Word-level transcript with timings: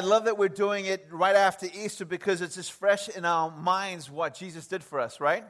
I 0.00 0.02
love 0.02 0.24
that 0.24 0.38
we're 0.38 0.48
doing 0.48 0.86
it 0.86 1.06
right 1.10 1.36
after 1.36 1.66
Easter 1.66 2.06
because 2.06 2.40
it's 2.40 2.54
just 2.54 2.72
fresh 2.72 3.10
in 3.10 3.26
our 3.26 3.50
minds 3.50 4.10
what 4.10 4.32
Jesus 4.34 4.66
did 4.66 4.82
for 4.82 4.98
us, 4.98 5.20
right? 5.20 5.44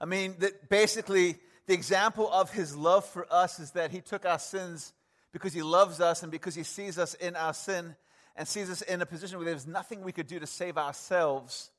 I 0.00 0.04
mean, 0.04 0.34
that 0.40 0.68
basically, 0.68 1.36
the 1.68 1.72
example 1.72 2.28
of 2.28 2.50
his 2.50 2.76
love 2.76 3.04
for 3.04 3.32
us 3.32 3.60
is 3.60 3.70
that 3.70 3.92
he 3.92 4.00
took 4.00 4.26
our 4.26 4.40
sins 4.40 4.92
because 5.32 5.52
he 5.52 5.62
loves 5.62 6.00
us 6.00 6.24
and 6.24 6.32
because 6.32 6.56
he 6.56 6.64
sees 6.64 6.98
us 6.98 7.14
in 7.14 7.36
our 7.36 7.54
sin 7.54 7.94
and 8.34 8.48
sees 8.48 8.68
us 8.68 8.82
in 8.82 9.00
a 9.00 9.06
position 9.06 9.38
where 9.38 9.46
there's 9.46 9.64
nothing 9.64 10.02
we 10.02 10.10
could 10.10 10.26
do 10.26 10.40
to 10.40 10.46
save 10.48 10.76
ourselves. 10.76 11.70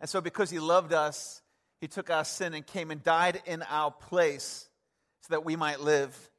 And 0.00 0.08
so, 0.08 0.20
because 0.20 0.50
he 0.50 0.60
loved 0.60 0.92
us, 0.92 1.42
he 1.80 1.88
took 1.88 2.10
our 2.10 2.24
sin 2.24 2.54
and 2.54 2.64
came 2.64 2.92
and 2.92 3.02
died 3.02 3.42
in 3.44 3.62
our 3.62 3.90
place 3.90 4.68
so 5.22 5.34
that 5.34 5.44
we 5.44 5.56
might 5.56 5.80
live. 5.80 6.30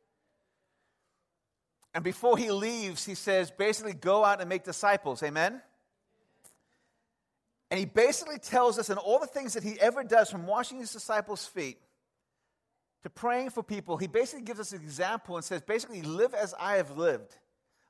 And 1.93 2.03
before 2.03 2.37
he 2.37 2.51
leaves, 2.51 3.05
he 3.05 3.15
says, 3.15 3.51
basically, 3.51 3.93
go 3.93 4.25
out 4.25 4.39
and 4.39 4.49
make 4.49 4.63
disciples. 4.63 5.21
Amen? 5.21 5.61
And 7.69 7.79
he 7.79 7.85
basically 7.85 8.39
tells 8.39 8.77
us 8.79 8.89
in 8.89 8.97
all 8.97 9.19
the 9.19 9.27
things 9.27 9.53
that 9.53 9.63
he 9.63 9.79
ever 9.79 10.03
does, 10.03 10.29
from 10.29 10.45
washing 10.45 10.79
his 10.79 10.91
disciples' 10.91 11.45
feet 11.45 11.77
to 13.03 13.09
praying 13.09 13.49
for 13.49 13.61
people, 13.61 13.97
he 13.97 14.07
basically 14.07 14.45
gives 14.45 14.59
us 14.59 14.71
an 14.71 14.81
example 14.81 15.35
and 15.35 15.43
says, 15.43 15.61
basically, 15.61 16.01
live 16.01 16.33
as 16.33 16.53
I 16.57 16.77
have 16.77 16.97
lived. 16.97 17.37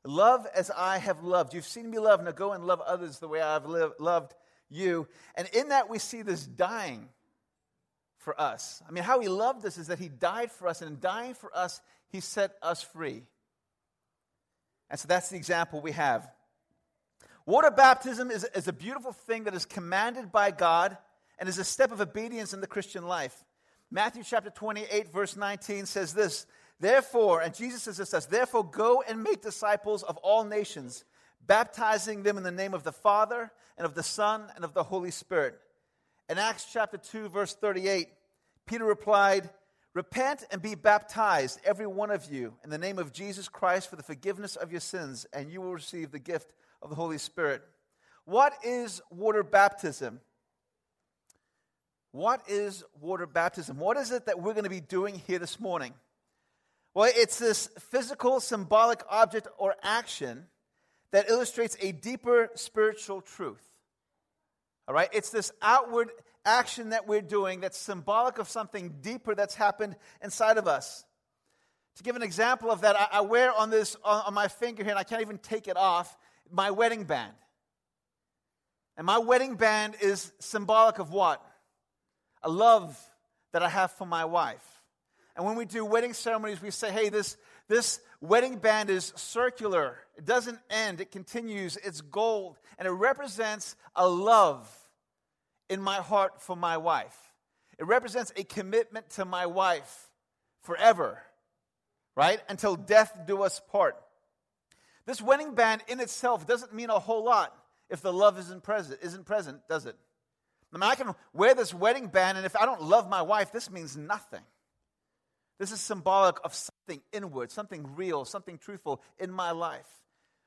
Love 0.04 0.48
as 0.54 0.72
I 0.72 0.98
have 0.98 1.24
loved. 1.24 1.54
You've 1.54 1.66
seen 1.66 1.90
me 1.90 2.00
love, 2.00 2.24
now 2.24 2.32
go 2.32 2.52
and 2.52 2.66
love 2.66 2.82
others 2.82 3.20
the 3.20 3.28
way 3.28 3.40
I've 3.40 3.66
loved 4.00 4.34
you. 4.70 5.08
And 5.36 5.48
in 5.54 5.70
that, 5.70 5.90
we 5.90 6.00
see 6.00 6.24
this 6.24 6.46
dying 6.46 7.10
for 8.18 8.40
us. 8.40 8.82
I 8.88 8.92
mean, 8.92 9.04
how 9.04 9.20
he 9.20 9.28
loved 9.28 9.66
us 9.66 9.78
is 9.78 9.88
that 9.88 10.00
he 10.00 10.10
died 10.10 10.52
for 10.52 10.68
us, 10.68 10.82
and 10.82 10.92
in 10.92 11.00
dying 11.00 11.36
for 11.36 11.56
us, 11.56 11.80
he 12.10 12.20
set 12.20 12.56
us 12.62 12.82
free. 12.82 13.24
And 14.90 15.00
so 15.00 15.08
that's 15.08 15.30
the 15.30 15.38
example 15.38 15.82
we 15.82 15.92
have. 15.92 16.30
Water 17.46 17.72
baptism 17.72 18.32
is, 18.32 18.46
is 18.56 18.68
a 18.68 18.74
beautiful 18.74 19.12
thing 19.12 19.46
that 19.46 19.54
is 19.54 19.66
commanded 19.66 20.32
by 20.32 20.52
God 20.52 20.98
and 21.40 21.50
is 21.50 21.58
a 21.58 21.64
step 21.64 21.92
of 21.92 22.00
obedience 22.00 22.54
in 22.54 22.62
the 22.62 22.68
Christian 22.68 23.06
life. 23.06 23.44
Matthew 23.92 24.24
chapter 24.24 24.50
28, 24.50 25.12
verse 25.12 25.36
19 25.36 25.86
says 25.86 26.14
this 26.14 26.46
Therefore, 26.80 27.42
and 27.42 27.54
Jesus 27.54 27.84
says 27.84 27.98
this, 27.98 28.26
therefore 28.26 28.64
go 28.64 29.04
and 29.08 29.24
make 29.24 29.42
disciples 29.42 30.04
of 30.04 30.18
all 30.18 30.44
nations, 30.44 31.06
baptizing 31.46 32.24
them 32.24 32.38
in 32.38 32.44
the 32.44 32.52
name 32.52 32.74
of 32.74 32.84
the 32.84 32.92
Father 32.92 33.52
and 33.78 33.86
of 33.86 33.94
the 33.94 34.04
Son 34.04 34.46
and 34.56 34.64
of 34.64 34.74
the 34.74 34.84
Holy 34.84 35.12
Spirit. 35.12 35.56
In 36.30 36.38
Acts 36.38 36.68
chapter 36.72 36.98
2, 36.98 37.30
verse 37.30 37.54
38, 37.54 38.08
Peter 38.66 38.86
replied, 38.86 39.50
Repent 39.94 40.44
and 40.50 40.62
be 40.62 40.74
baptized, 40.74 41.60
every 41.64 41.86
one 41.86 42.10
of 42.10 42.32
you, 42.32 42.56
in 42.64 42.72
the 42.72 42.80
name 42.80 42.98
of 42.98 43.14
Jesus 43.14 43.48
Christ 43.48 43.90
for 43.90 43.96
the 43.96 44.04
forgiveness 44.04 44.56
of 44.56 44.72
your 44.72 44.82
sins, 44.82 45.28
and 45.32 45.52
you 45.52 45.62
will 45.62 45.74
receive 45.74 46.12
the 46.12 46.20
gift 46.20 46.52
of 46.82 46.90
the 46.90 46.96
Holy 46.96 47.20
Spirit. 47.20 47.62
What 48.26 48.54
is 48.64 49.02
water 49.12 49.44
baptism? 49.44 50.20
What 52.12 52.42
is 52.48 52.84
water 53.02 53.28
baptism? 53.28 53.78
What 53.78 53.98
is 53.98 54.12
it 54.12 54.26
that 54.26 54.40
we're 54.40 54.54
going 54.54 54.64
to 54.64 54.70
be 54.70 54.82
doing 54.82 55.22
here 55.28 55.40
this 55.40 55.60
morning? 55.60 55.94
Well, 56.96 57.12
it's 57.16 57.38
this 57.38 57.70
physical, 57.92 58.40
symbolic 58.40 59.02
object 59.10 59.48
or 59.58 59.76
action 59.84 60.46
that 61.12 61.30
illustrates 61.30 61.78
a 61.82 61.92
deeper 61.92 62.50
spiritual 62.56 63.22
truth. 63.22 63.64
All 64.88 64.96
right? 64.96 65.10
It's 65.12 65.30
this 65.30 65.52
outward 65.62 66.10
action 66.46 66.90
that 66.90 67.08
we're 67.08 67.22
doing 67.22 67.62
that's 67.62 67.78
symbolic 67.78 68.38
of 68.38 68.50
something 68.50 68.96
deeper 69.02 69.36
that's 69.36 69.56
happened 69.56 69.96
inside 70.22 70.58
of 70.58 70.68
us. 70.68 71.06
To 71.98 72.04
give 72.04 72.16
an 72.16 72.24
example 72.24 72.72
of 72.72 72.82
that, 72.82 72.96
I, 73.00 73.08
I 73.14 73.22
wear 73.22 73.54
on 73.54 73.70
this 73.70 73.96
on, 74.04 74.24
on 74.28 74.34
my 74.34 74.48
finger 74.48 74.84
here, 74.84 74.92
and 74.92 75.00
I 75.00 75.04
can't 75.04 75.22
even 75.22 75.38
take 75.38 75.68
it 75.68 75.78
off, 75.78 76.18
my 76.52 76.72
wedding 76.72 77.04
band. 77.04 77.34
And 78.98 79.06
my 79.06 79.18
wedding 79.18 79.56
band 79.56 79.96
is 80.02 80.32
symbolic 80.40 81.00
of 81.00 81.12
what? 81.12 81.44
A 82.44 82.50
love 82.50 82.98
that 83.52 83.64
I 83.64 83.70
have 83.70 83.92
for 83.92 84.06
my 84.06 84.26
wife. 84.26 84.66
And 85.36 85.46
when 85.46 85.56
we 85.56 85.66
do 85.66 85.84
wedding 85.84 86.14
ceremonies, 86.14 86.62
we 86.62 86.70
say, 86.70 86.92
hey, 86.92 87.10
this, 87.10 87.38
this 87.68 88.00
wedding 88.22 88.58
band 88.58 88.90
is 88.90 89.14
circular. 89.16 89.98
It 90.16 90.26
doesn't 90.26 90.60
end, 90.70 91.02
it 91.02 91.12
continues. 91.12 91.78
It's 91.78 92.02
gold. 92.02 92.60
And 92.78 92.88
it 92.88 92.92
represents 92.92 93.76
a 93.96 94.08
love 94.08 94.70
in 95.70 95.82
my 95.82 95.98
heart 95.98 96.42
for 96.42 96.56
my 96.56 96.78
wife. 96.78 97.18
It 97.78 97.86
represents 97.86 98.32
a 98.36 98.44
commitment 98.44 99.10
to 99.12 99.26
my 99.26 99.46
wife 99.46 100.10
forever, 100.62 101.22
right? 102.16 102.40
Until 102.50 102.76
death 102.76 103.14
do 103.26 103.44
us 103.44 103.62
part. 103.72 103.96
This 105.06 105.22
wedding 105.22 105.54
band 105.56 105.82
in 105.88 106.00
itself 106.00 106.48
doesn't 106.48 106.74
mean 106.74 106.90
a 106.90 107.00
whole 107.00 107.24
lot 107.24 107.56
if 107.90 108.02
the 108.02 108.14
love 108.14 108.40
isn't 108.40 108.64
present, 108.64 109.00
isn't 109.02 109.26
present, 109.26 109.68
does 109.68 109.86
it? 109.86 109.96
I 110.74 110.78
mean, 110.78 110.90
I 110.90 110.96
can 110.96 111.14
wear 111.34 111.54
this 111.54 111.74
wedding 111.74 112.08
band, 112.08 112.38
and 112.38 112.46
if 112.46 112.56
I 112.56 112.66
don't 112.66 112.82
love 112.82 113.10
my 113.10 113.22
wife, 113.22 113.52
this 113.52 113.70
means 113.70 113.96
nothing. 113.96 114.42
This 115.60 115.72
is 115.72 115.80
symbolic 115.80 116.38
of 116.44 116.56
something 116.56 117.02
inward, 117.12 117.52
something 117.52 117.96
real, 117.96 118.26
something 118.26 118.58
truthful 118.58 119.02
in 119.20 119.32
my 119.32 119.52
life. 119.52 119.88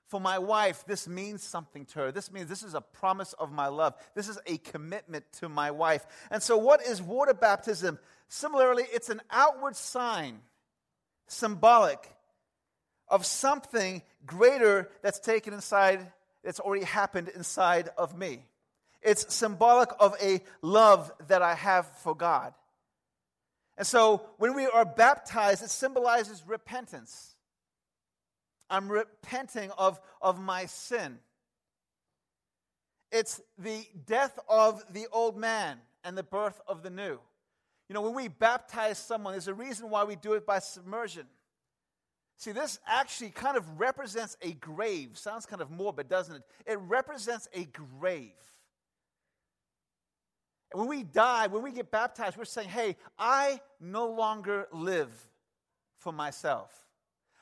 For 0.09 0.21
my 0.21 0.39
wife, 0.39 0.85
this 0.87 1.09
means 1.09 1.43
something 1.43 1.85
to 1.87 1.99
her. 1.99 2.13
This 2.13 2.31
means 2.31 2.49
this 2.49 2.63
is 2.63 2.75
a 2.75 2.81
promise 2.81 3.33
of 3.35 3.51
my 3.51 3.67
love. 3.67 3.95
This 4.15 4.29
is 4.29 4.39
a 4.47 4.59
commitment 4.59 5.25
to 5.41 5.49
my 5.49 5.73
wife. 5.73 6.07
And 6.31 6.41
so, 6.43 6.57
what 6.57 6.81
is 6.87 7.03
water 7.03 7.35
baptism? 7.35 7.99
Similarly, 8.29 8.85
it's 8.93 9.11
an 9.11 9.21
outward 9.31 9.75
sign, 9.75 10.41
symbolic 11.27 12.09
of 13.09 13.27
something 13.27 14.03
greater 14.25 14.91
that's 15.03 15.21
taken 15.21 15.53
inside, 15.53 16.13
that's 16.45 16.61
already 16.61 16.85
happened 16.85 17.29
inside 17.29 17.89
of 17.99 18.17
me. 18.17 18.45
It's 19.03 19.35
symbolic 19.35 19.91
of 19.99 20.15
a 20.23 20.41
love 20.63 21.13
that 21.29 21.43
I 21.43 21.55
have 21.55 21.87
for 21.99 22.15
God. 22.15 22.55
And 23.77 23.87
so, 23.87 24.23
when 24.39 24.55
we 24.55 24.67
are 24.67 24.85
baptized, 24.85 25.65
it 25.65 25.71
symbolizes 25.71 26.45
repentance. 26.47 27.36
I'm 28.69 28.91
repenting 28.91 29.71
of, 29.73 30.01
of 30.21 30.41
my 30.41 30.67
sin. 30.67 31.19
It's 33.13 33.41
the 33.59 33.87
death 34.07 34.39
of 34.49 34.83
the 34.93 35.07
old 35.13 35.37
man 35.37 35.79
and 36.05 36.19
the 36.19 36.23
birth 36.23 36.61
of 36.67 36.83
the 36.83 36.91
new. 36.91 37.19
You 37.89 37.95
know, 37.95 38.03
when 38.03 38.15
we 38.15 38.29
baptize 38.29 38.99
someone, 38.99 39.33
there's 39.33 39.49
a 39.49 39.55
reason 39.55 39.91
why 39.91 40.05
we 40.05 40.17
do 40.17 40.33
it 40.35 40.45
by 40.45 40.59
submersion. 40.59 41.27
See, 42.37 42.53
this 42.53 42.79
actually 42.87 43.31
kind 43.31 43.57
of 43.57 43.81
represents 43.81 44.37
a 44.43 44.53
grave. 44.53 45.11
Sounds 45.15 45.47
kind 45.47 45.63
of 45.63 45.71
morbid, 45.71 46.09
doesn't 46.09 46.37
it? 46.37 46.43
It 46.67 46.79
represents 46.81 47.49
a 47.55 47.65
grave. 47.65 48.33
When 50.73 50.89
we 50.89 51.05
die, 51.05 51.47
when 51.47 51.63
we 51.63 51.71
get 51.71 51.91
baptized, 51.91 52.37
we're 52.37 52.45
saying, 52.45 52.69
hey, 52.69 52.97
I 53.19 53.61
no 53.81 54.09
longer 54.09 54.67
live 54.73 55.11
for 55.99 56.13
myself. 56.13 56.71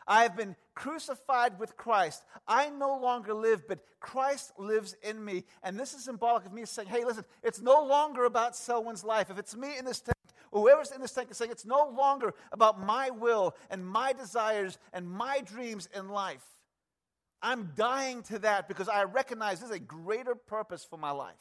I 0.07 0.23
have 0.23 0.37
been 0.37 0.55
crucified 0.75 1.59
with 1.59 1.77
Christ. 1.77 2.25
I 2.47 2.71
no 2.71 2.99
longer 2.99 3.35
live, 3.35 3.67
but 3.69 3.81
Christ 4.01 4.53
lives 4.59 4.97
in 5.03 5.25
me. 5.25 5.45
And 5.63 5.79
this 5.79 5.95
is 5.95 6.05
symbolic 6.05 6.47
of 6.47 6.53
me 6.53 6.65
saying, 6.65 6.89
hey, 6.89 7.05
listen, 7.05 7.25
it's 7.43 7.61
no 7.61 7.85
longer 7.85 8.25
about 8.25 8.57
Selwyn's 8.57 9.05
life. 9.05 9.31
If 9.31 9.39
it's 9.39 9.57
me 9.57 9.79
in 9.79 9.85
this 9.85 10.01
tent, 10.01 10.17
whoever's 10.53 10.91
in 10.91 11.01
this 11.01 11.13
tent 11.13 11.31
is 11.31 11.37
saying, 11.37 11.51
it's 11.51 11.67
no 11.67 11.93
longer 11.97 12.35
about 12.53 12.81
my 12.81 13.11
will 13.11 13.57
and 13.71 13.87
my 13.87 14.13
desires 14.13 14.79
and 14.93 15.09
my 15.09 15.41
dreams 15.41 15.89
in 15.95 16.09
life. 16.09 16.45
I'm 17.41 17.73
dying 17.77 18.23
to 18.25 18.39
that 18.41 18.69
because 18.69 18.89
I 18.89 19.05
recognize 19.05 19.61
there's 19.61 19.71
a 19.71 19.79
greater 19.79 20.35
purpose 20.35 20.85
for 20.89 20.97
my 20.97 21.11
life. 21.11 21.35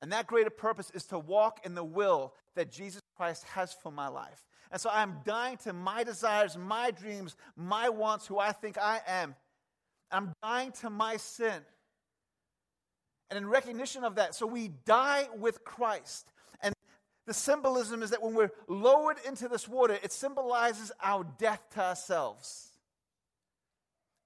And 0.00 0.12
that 0.12 0.26
greater 0.26 0.50
purpose 0.50 0.90
is 0.94 1.04
to 1.06 1.18
walk 1.18 1.60
in 1.64 1.74
the 1.74 1.82
will 1.82 2.34
that 2.54 2.70
Jesus 2.70 3.00
Christ 3.16 3.44
has 3.44 3.72
for 3.72 3.90
my 3.90 4.08
life. 4.08 4.44
And 4.70 4.80
so 4.80 4.90
I'm 4.92 5.18
dying 5.24 5.56
to 5.58 5.72
my 5.72 6.04
desires, 6.04 6.56
my 6.56 6.90
dreams, 6.90 7.36
my 7.56 7.88
wants, 7.88 8.26
who 8.26 8.38
I 8.38 8.52
think 8.52 8.78
I 8.78 9.00
am. 9.06 9.34
I'm 10.10 10.32
dying 10.42 10.72
to 10.80 10.90
my 10.90 11.16
sin. 11.16 11.60
And 13.30 13.38
in 13.38 13.48
recognition 13.48 14.04
of 14.04 14.16
that, 14.16 14.34
so 14.34 14.46
we 14.46 14.68
die 14.84 15.28
with 15.38 15.64
Christ. 15.64 16.28
And 16.60 16.74
the 17.26 17.34
symbolism 17.34 18.02
is 18.02 18.10
that 18.10 18.22
when 18.22 18.34
we're 18.34 18.52
lowered 18.68 19.16
into 19.26 19.48
this 19.48 19.68
water, 19.68 19.98
it 20.02 20.12
symbolizes 20.12 20.92
our 21.02 21.24
death 21.38 21.62
to 21.74 21.80
ourselves. 21.80 22.68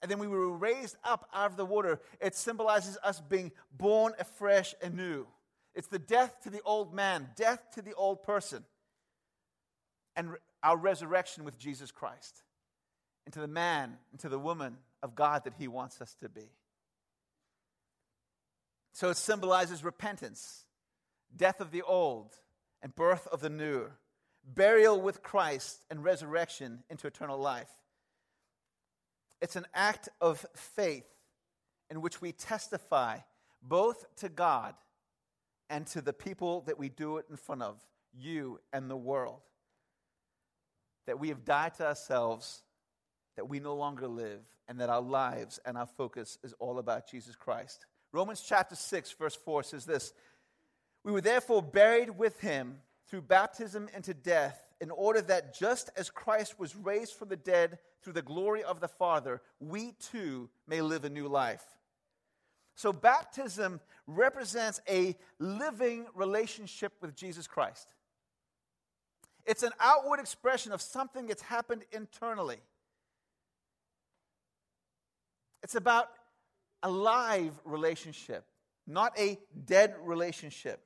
And 0.03 0.11
then 0.11 0.19
we 0.19 0.29
were 0.29 0.51
raised 0.51 0.97
up 1.05 1.29
out 1.35 1.51
of 1.51 1.57
the 1.57 1.65
water, 1.65 2.01
it 2.21 2.37
symbolizes 2.37 2.97
us 3.03 3.21
being 3.21 3.51
born 3.77 4.13
afresh 4.19 4.75
and 4.81 4.95
new. 4.95 5.27
It's 5.75 5.89
the 5.89 5.99
death 5.99 6.41
to 6.43 6.51
the 6.51 6.63
old 6.65 6.95
man, 6.95 7.29
death 7.37 7.61
to 7.75 7.83
the 7.83 7.95
old 7.95 8.23
person 8.23 8.65
and 10.19 10.33
our 10.63 10.77
resurrection 10.77 11.45
with 11.45 11.59
Jesus 11.59 11.91
Christ 11.91 12.43
into 13.25 13.41
the 13.41 13.49
man, 13.49 13.97
into 14.13 14.29
the 14.29 14.39
woman 14.39 14.77
of 15.03 15.15
God 15.15 15.45
that 15.45 15.55
He 15.59 15.69
wants 15.69 16.03
us 16.03 16.15
to 16.21 16.29
be. 16.29 16.51
So 18.93 19.11
it 19.11 19.17
symbolizes 19.17 19.85
repentance, 19.85 20.65
death 21.35 21.61
of 21.61 21.71
the 21.71 21.83
old, 21.83 22.35
and 22.83 22.95
birth 22.95 23.29
of 23.29 23.41
the 23.41 23.49
new, 23.49 23.87
burial 24.45 25.01
with 25.01 25.23
Christ, 25.23 25.85
and 25.89 26.03
resurrection 26.03 26.83
into 26.91 27.07
eternal 27.07 27.39
life. 27.39 27.71
It's 29.41 29.57
an 29.57 29.67
act 29.73 30.09
of 30.21 30.45
faith 30.57 31.07
in 31.91 32.01
which 32.01 32.21
we 32.21 32.33
testify 32.33 33.19
both 33.63 34.05
to 34.17 34.29
God 34.29 34.75
and 35.71 35.87
to 35.89 36.01
the 36.01 36.13
people 36.13 36.63
that 36.63 36.79
we 36.79 36.89
do 36.89 37.19
it 37.19 37.27
in 37.31 37.37
front 37.37 37.63
of, 37.63 37.81
you 38.19 38.59
and 38.73 38.91
the 38.91 38.97
world, 38.97 39.43
that 41.09 41.19
we 41.19 41.31
have 41.31 41.43
died 41.43 41.73
to 41.73 41.87
ourselves, 41.87 42.61
that 43.37 43.49
we 43.49 43.61
no 43.61 43.75
longer 43.75 44.07
live, 44.07 44.43
and 44.69 44.79
that 44.79 44.91
our 44.91 45.01
lives 45.01 45.59
and 45.65 45.79
our 45.79 45.87
focus 45.87 46.37
is 46.45 46.53
all 46.59 46.79
about 46.79 47.11
Jesus 47.11 47.35
Christ. 47.35 47.87
Romans 48.13 48.45
chapter 48.47 48.75
6, 48.75 49.13
verse 49.13 49.35
4 49.35 49.63
says 49.63 49.87
this 49.87 50.13
We 51.05 51.13
were 51.13 51.23
therefore 51.23 51.63
buried 51.63 52.19
with 52.19 52.39
him 52.41 52.81
through 53.07 53.23
baptism 53.23 53.89
into 53.97 54.13
death, 54.13 54.63
in 54.83 54.91
order 54.91 55.23
that 55.23 55.59
just 55.59 55.89
as 55.97 56.11
Christ 56.11 56.59
was 56.59 56.77
raised 56.77 57.15
from 57.15 57.31
the 57.31 57.37
dead 57.37 57.79
through 58.03 58.13
the 58.13 58.21
glory 58.21 58.63
of 58.63 58.81
the 58.81 58.87
Father, 58.87 59.41
we 59.61 59.93
too 60.13 60.51
may 60.67 60.83
live 60.83 61.07
a 61.07 61.11
new 61.11 61.27
life. 61.27 61.65
So, 62.75 62.93
baptism 62.93 63.81
represents 64.07 64.83
a 64.87 65.17
living 65.39 66.05
relationship 66.15 66.93
with 67.01 67.17
Jesus 67.17 67.47
Christ. 67.47 67.95
It's 69.49 69.63
an 69.63 69.73
outward 69.81 70.21
expression 70.21 70.73
of 70.73 70.83
something 70.83 71.27
that's 71.27 71.41
happened 71.41 71.83
internally. 71.91 72.59
It's 75.63 75.75
about 75.75 76.11
a 76.83 76.91
live 76.91 77.59
relationship, 77.65 78.45
not 78.87 79.19
a 79.19 79.39
dead 79.65 79.95
relationship. 80.05 80.81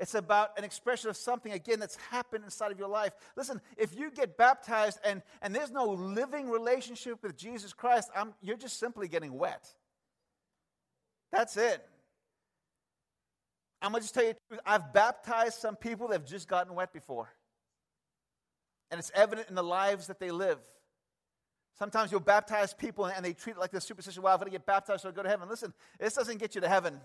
It's 0.00 0.14
about 0.14 0.58
an 0.58 0.64
expression 0.64 1.10
of 1.10 1.16
something, 1.16 1.52
again, 1.52 1.78
that's 1.78 1.96
happened 2.10 2.42
inside 2.42 2.72
of 2.72 2.78
your 2.78 2.88
life. 2.88 3.12
Listen, 3.36 3.60
if 3.76 3.94
you 3.96 4.10
get 4.10 4.36
baptized 4.36 4.98
and, 5.04 5.22
and 5.40 5.54
there's 5.54 5.70
no 5.70 5.90
living 5.90 6.50
relationship 6.50 7.22
with 7.22 7.36
Jesus 7.36 7.72
Christ, 7.72 8.10
I'm, 8.16 8.34
you're 8.42 8.56
just 8.56 8.80
simply 8.80 9.06
getting 9.06 9.38
wet. 9.38 9.72
That's 11.30 11.56
it. 11.56 11.86
I'm 13.80 13.92
going 13.92 14.00
to 14.00 14.04
just 14.04 14.14
tell 14.14 14.24
you. 14.24 14.34
I've 14.66 14.92
baptized 14.92 15.60
some 15.60 15.76
people 15.76 16.08
that 16.08 16.14
have 16.14 16.26
just 16.26 16.48
gotten 16.48 16.74
wet 16.74 16.92
before. 16.92 17.28
And 18.90 18.98
it's 18.98 19.12
evident 19.14 19.48
in 19.48 19.54
the 19.54 19.62
lives 19.62 20.08
that 20.08 20.18
they 20.18 20.30
live. 20.30 20.58
Sometimes 21.78 22.10
you'll 22.10 22.20
baptize 22.20 22.74
people 22.74 23.06
and 23.06 23.24
they 23.24 23.32
treat 23.32 23.56
it 23.56 23.58
like 23.58 23.70
this 23.70 23.84
superstition. 23.84 24.22
Well, 24.22 24.34
if 24.34 24.40
I'm 24.40 24.46
going 24.46 24.52
to 24.52 24.58
get 24.58 24.66
baptized 24.66 25.02
so 25.02 25.08
I 25.08 25.12
go 25.12 25.22
to 25.22 25.28
heaven. 25.28 25.48
Listen, 25.48 25.72
this 25.98 26.14
doesn't 26.14 26.38
get 26.38 26.54
you 26.54 26.60
to 26.60 26.68
heaven. 26.68 27.00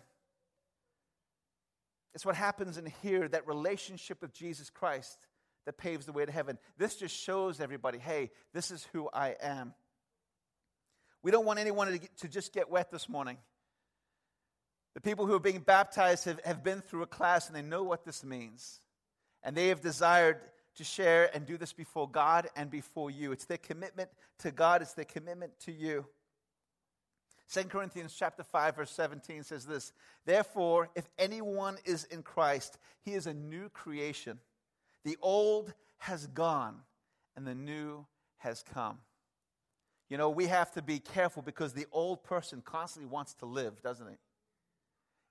It's 2.13 2.25
what 2.25 2.35
happens 2.35 2.77
in 2.77 2.91
here, 3.01 3.27
that 3.27 3.47
relationship 3.47 4.21
with 4.21 4.33
Jesus 4.33 4.69
Christ 4.69 5.17
that 5.65 5.77
paves 5.77 6.05
the 6.05 6.11
way 6.11 6.25
to 6.25 6.31
heaven. 6.31 6.57
This 6.77 6.95
just 6.95 7.15
shows 7.15 7.59
everybody, 7.59 7.97
hey, 7.97 8.31
this 8.53 8.71
is 8.71 8.87
who 8.93 9.09
I 9.13 9.35
am. 9.41 9.73
We 11.23 11.31
don't 11.31 11.45
want 11.45 11.59
anyone 11.59 11.87
to, 11.87 11.97
get, 11.97 12.17
to 12.17 12.27
just 12.27 12.53
get 12.53 12.69
wet 12.69 12.91
this 12.91 13.09
morning. 13.09 13.37
The 14.93 15.01
people 15.01 15.25
who 15.25 15.33
are 15.33 15.39
being 15.39 15.59
baptized 15.59 16.25
have, 16.25 16.39
have 16.45 16.63
been 16.63 16.81
through 16.81 17.03
a 17.03 17.07
class 17.07 17.47
and 17.47 17.55
they 17.55 17.61
know 17.61 17.83
what 17.83 18.05
this 18.05 18.23
means. 18.23 18.79
And 19.43 19.55
they 19.55 19.67
have 19.67 19.81
desired 19.81 20.39
to 20.75 20.83
share 20.83 21.33
and 21.35 21.45
do 21.45 21.57
this 21.57 21.73
before 21.73 22.09
God 22.09 22.47
and 22.55 22.69
before 22.69 23.09
you. 23.09 23.31
It's 23.31 23.45
their 23.45 23.57
commitment 23.57 24.09
to 24.39 24.51
God, 24.51 24.81
it's 24.81 24.93
their 24.93 25.05
commitment 25.05 25.59
to 25.61 25.71
you. 25.71 26.05
2 27.51 27.65
Corinthians 27.65 28.15
chapter 28.17 28.43
5 28.43 28.75
verse 28.75 28.91
17 28.91 29.43
says 29.43 29.65
this, 29.65 29.93
"Therefore, 30.25 30.89
if 30.95 31.07
anyone 31.17 31.77
is 31.85 32.05
in 32.05 32.23
Christ, 32.23 32.77
he 33.01 33.13
is 33.13 33.27
a 33.27 33.33
new 33.33 33.69
creation. 33.69 34.39
The 35.03 35.17
old 35.21 35.73
has 35.99 36.27
gone 36.27 36.83
and 37.35 37.45
the 37.45 37.55
new 37.55 38.07
has 38.37 38.63
come." 38.63 39.01
You 40.09 40.17
know, 40.17 40.29
we 40.29 40.47
have 40.47 40.71
to 40.71 40.81
be 40.81 40.99
careful 40.99 41.41
because 41.41 41.73
the 41.73 41.87
old 41.91 42.23
person 42.23 42.61
constantly 42.61 43.09
wants 43.09 43.33
to 43.35 43.45
live, 43.45 43.81
doesn't 43.81 44.07
it? 44.07 44.19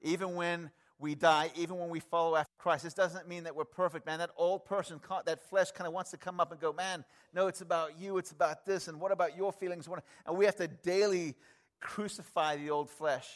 even 0.05 0.35
when 0.35 0.71
we 0.99 1.15
die, 1.15 1.51
even 1.57 1.79
when 1.79 1.89
we 1.89 2.01
follow 2.01 2.37
after 2.37 2.53
Christ. 2.59 2.85
This 2.85 2.95
doesn't 2.95 3.29
mean 3.29 3.45
that 3.45 3.57
we're 3.57 3.65
perfect, 3.65 4.07
man. 4.07 4.21
That 4.21 4.31
old 4.37 4.65
person, 4.65 5.01
that 5.27 5.49
flesh 5.51 5.71
kind 5.73 5.87
of 5.87 5.93
wants 5.93 6.13
to 6.13 6.17
come 6.17 6.41
up 6.41 6.53
and 6.53 6.61
go, 6.61 6.73
man, 6.73 7.05
no, 7.33 7.49
it's 7.49 7.61
about 7.61 7.99
you, 7.99 8.19
it's 8.19 8.31
about 8.31 8.65
this, 8.65 8.87
and 8.89 9.01
what 9.01 9.11
about 9.11 9.37
your 9.37 9.53
feelings? 9.53 9.89
And 10.27 10.37
we 10.37 10.45
have 10.45 10.57
to 10.57 10.69
daily 10.69 11.35
crucify 11.81 12.57
the 12.57 12.71
old 12.71 12.91
flesh. 12.91 13.29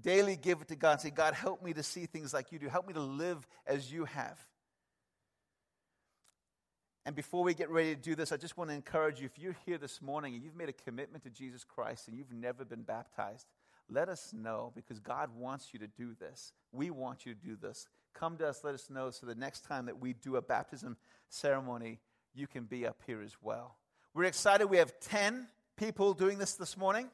Daily 0.00 0.36
give 0.36 0.60
it 0.60 0.68
to 0.68 0.76
God 0.76 0.92
and 0.92 1.00
say, 1.00 1.10
God, 1.10 1.34
help 1.34 1.62
me 1.62 1.72
to 1.72 1.82
see 1.82 2.06
things 2.06 2.32
like 2.32 2.52
you 2.52 2.58
do. 2.58 2.68
Help 2.68 2.86
me 2.86 2.94
to 2.94 3.00
live 3.00 3.46
as 3.66 3.92
you 3.92 4.04
have. 4.04 4.38
And 7.04 7.16
before 7.16 7.42
we 7.42 7.52
get 7.52 7.68
ready 7.68 7.94
to 7.94 8.00
do 8.00 8.14
this, 8.14 8.30
I 8.30 8.36
just 8.36 8.56
want 8.56 8.70
to 8.70 8.76
encourage 8.76 9.20
you 9.20 9.26
if 9.26 9.38
you're 9.38 9.56
here 9.66 9.76
this 9.76 10.00
morning 10.00 10.34
and 10.34 10.42
you've 10.42 10.54
made 10.54 10.68
a 10.68 10.72
commitment 10.72 11.24
to 11.24 11.30
Jesus 11.30 11.64
Christ 11.64 12.08
and 12.08 12.16
you've 12.16 12.32
never 12.32 12.64
been 12.64 12.82
baptized, 12.82 13.46
let 13.92 14.08
us 14.08 14.32
know 14.32 14.72
because 14.74 14.98
God 14.98 15.30
wants 15.36 15.68
you 15.72 15.78
to 15.80 15.86
do 15.86 16.14
this. 16.18 16.52
We 16.72 16.90
want 16.90 17.26
you 17.26 17.34
to 17.34 17.40
do 17.40 17.56
this. 17.56 17.86
Come 18.14 18.36
to 18.38 18.48
us, 18.48 18.64
let 18.64 18.74
us 18.74 18.90
know 18.90 19.10
so 19.10 19.26
the 19.26 19.34
next 19.34 19.64
time 19.64 19.86
that 19.86 20.00
we 20.00 20.12
do 20.12 20.36
a 20.36 20.42
baptism 20.42 20.96
ceremony, 21.28 22.00
you 22.34 22.46
can 22.46 22.64
be 22.64 22.86
up 22.86 23.00
here 23.06 23.22
as 23.22 23.36
well. 23.42 23.76
We're 24.14 24.24
excited. 24.24 24.66
We 24.66 24.78
have 24.78 24.98
10 25.00 25.46
people 25.76 26.14
doing 26.14 26.38
this 26.38 26.54
this 26.54 26.76
morning. 26.76 27.08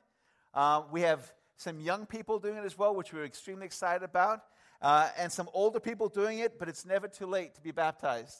Uh, 0.54 0.82
we 0.90 1.02
have 1.02 1.32
some 1.56 1.80
young 1.80 2.06
people 2.06 2.38
doing 2.38 2.56
it 2.56 2.64
as 2.64 2.78
well, 2.78 2.94
which 2.94 3.12
we're 3.12 3.24
extremely 3.24 3.66
excited 3.66 4.04
about, 4.04 4.42
uh, 4.80 5.08
and 5.18 5.30
some 5.30 5.48
older 5.52 5.80
people 5.80 6.08
doing 6.08 6.38
it, 6.38 6.58
but 6.58 6.68
it's 6.68 6.84
never 6.84 7.08
too 7.08 7.26
late 7.26 7.54
to 7.56 7.60
be 7.60 7.72
baptized. 7.72 8.38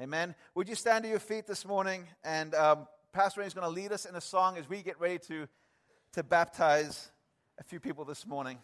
Amen. 0.00 0.34
Would 0.54 0.68
you 0.68 0.74
stand 0.74 1.04
to 1.04 1.10
your 1.10 1.18
feet 1.18 1.46
this 1.46 1.64
morning? 1.64 2.06
And 2.24 2.54
um, 2.54 2.86
Pastor 3.12 3.40
Ray 3.40 3.46
is 3.46 3.54
going 3.54 3.66
to 3.66 3.72
lead 3.72 3.92
us 3.92 4.06
in 4.06 4.14
a 4.14 4.20
song 4.20 4.58
as 4.58 4.68
we 4.68 4.82
get 4.82 4.98
ready 4.98 5.18
to, 5.28 5.46
to 6.12 6.22
baptize 6.22 7.10
a 7.58 7.62
few 7.62 7.78
people 7.78 8.04
this 8.04 8.26
morning. 8.26 8.58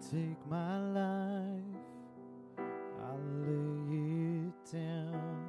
Take 0.00 0.50
my 0.50 0.78
life, 0.78 1.60
I'll 2.58 3.18
lay 3.46 4.46
it 4.46 4.72
down 4.72 5.44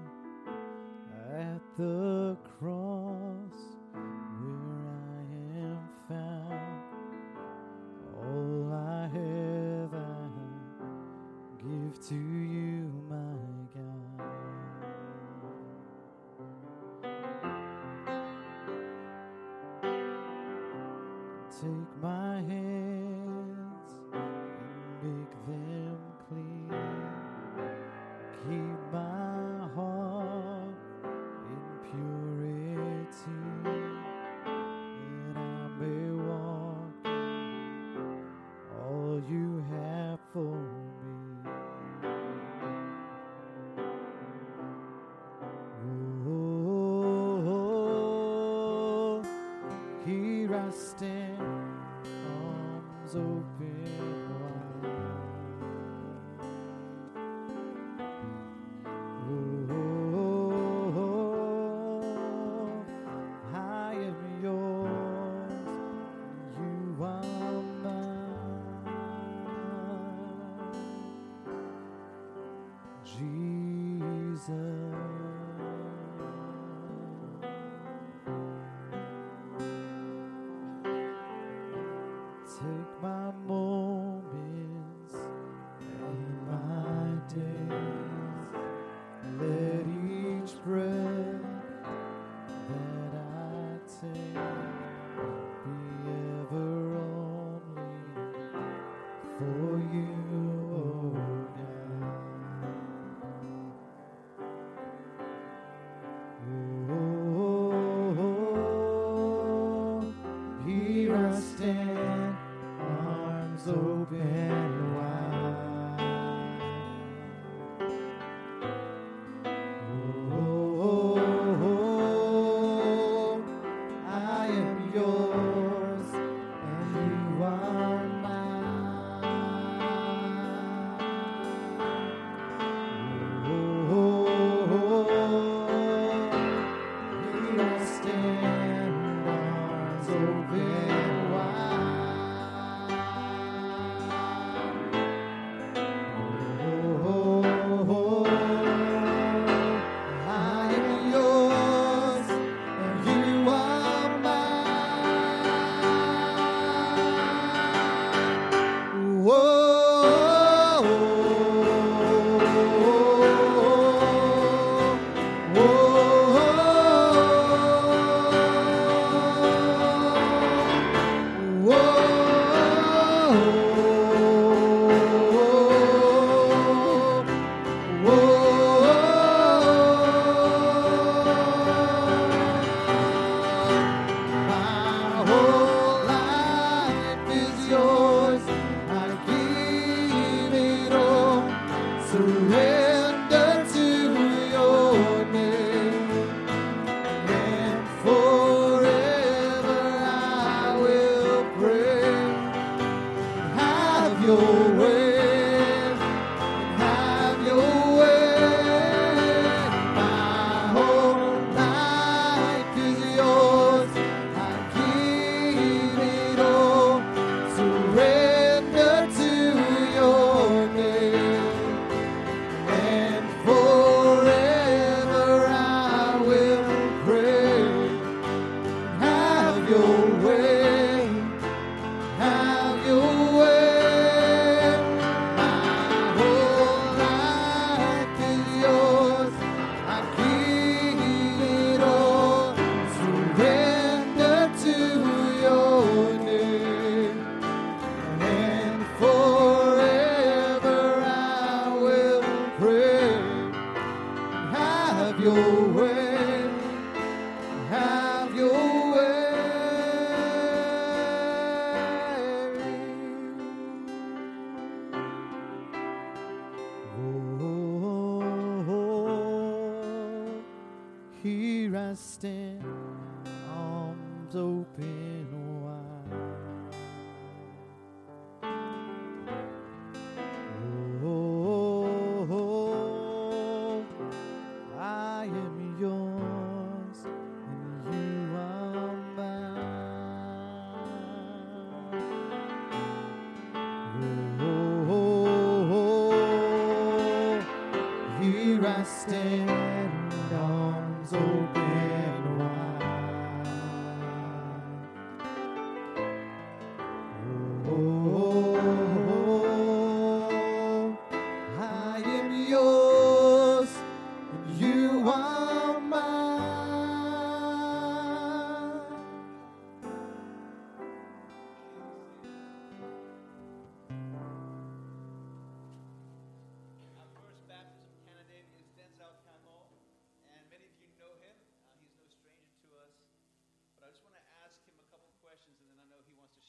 at 1.38 1.62
the 1.78 2.38
cross 2.60 2.87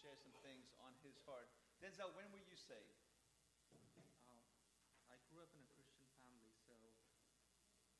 share 0.09 0.17
some 0.25 0.33
things 0.41 0.73
on 0.81 0.97
his 1.05 1.21
heart. 1.29 1.53
Denzel, 1.85 2.09
when 2.17 2.25
were 2.33 2.41
you 2.41 2.57
saved? 2.57 3.05
Um, 4.25 4.41
I 5.13 5.21
grew 5.29 5.45
up 5.45 5.53
in 5.53 5.61
a 5.61 5.69
Christian 5.77 6.09
family, 6.17 6.49
so 6.65 6.73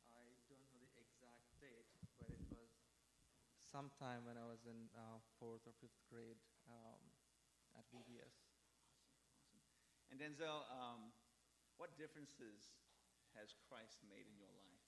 I 0.09 0.25
don't 0.49 0.65
know 0.73 0.89
the 0.89 1.05
exact 1.05 1.53
date, 1.61 1.93
but 2.17 2.33
it 2.33 2.41
was 2.49 2.73
sometime 3.61 4.25
when 4.25 4.41
I 4.41 4.49
was 4.49 4.65
in 4.65 4.89
uh, 4.97 5.21
fourth 5.37 5.69
or 5.69 5.77
fifth 5.85 6.01
grade 6.09 6.41
um, 6.65 7.13
at 7.77 7.85
VBS. 7.93 8.41
And 10.09 10.17
Denzel, 10.17 10.65
um, 10.73 11.13
what 11.77 11.93
differences 12.01 12.73
has 13.37 13.53
Christ 13.69 14.01
made 14.09 14.25
in 14.25 14.41
your 14.41 14.49
life? 14.57 14.81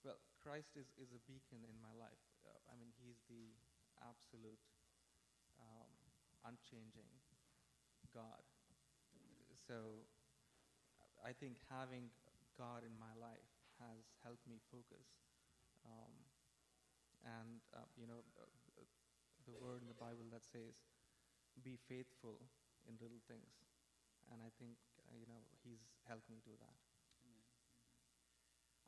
Well, 0.00 0.16
Christ 0.40 0.72
is, 0.80 0.88
is 0.96 1.12
a 1.12 1.20
beacon 1.28 1.68
in 1.68 1.76
my 1.84 1.92
life. 1.92 2.24
Uh, 2.48 2.72
I 2.72 2.80
mean, 2.80 2.96
He's 2.96 3.20
the 3.28 3.52
absolute, 4.00 4.64
unchanging 6.48 7.12
God. 8.16 8.40
So 9.68 10.08
I 11.20 11.36
think 11.36 11.60
having 11.68 12.08
God 12.56 12.82
in 12.82 12.96
my 12.96 13.12
life 13.20 13.52
has 13.84 14.00
helped 14.24 14.48
me 14.48 14.58
focus. 14.72 15.04
Um, 15.84 16.14
and, 17.22 17.60
uh, 17.76 17.84
you 18.00 18.08
know, 18.08 18.24
uh, 18.40 18.48
the 19.44 19.54
word 19.60 19.84
in 19.84 19.88
the 19.90 20.00
Bible 20.00 20.24
that 20.32 20.42
says, 20.42 20.88
be 21.60 21.76
faithful 21.76 22.40
in 22.88 22.96
little 22.96 23.20
things. 23.28 23.52
And 24.32 24.40
I 24.40 24.50
think, 24.56 24.76
uh, 25.04 25.14
you 25.16 25.26
know, 25.28 25.40
He's 25.64 25.84
helped 26.08 26.28
me 26.32 26.40
do 26.44 26.54
that. 26.56 26.78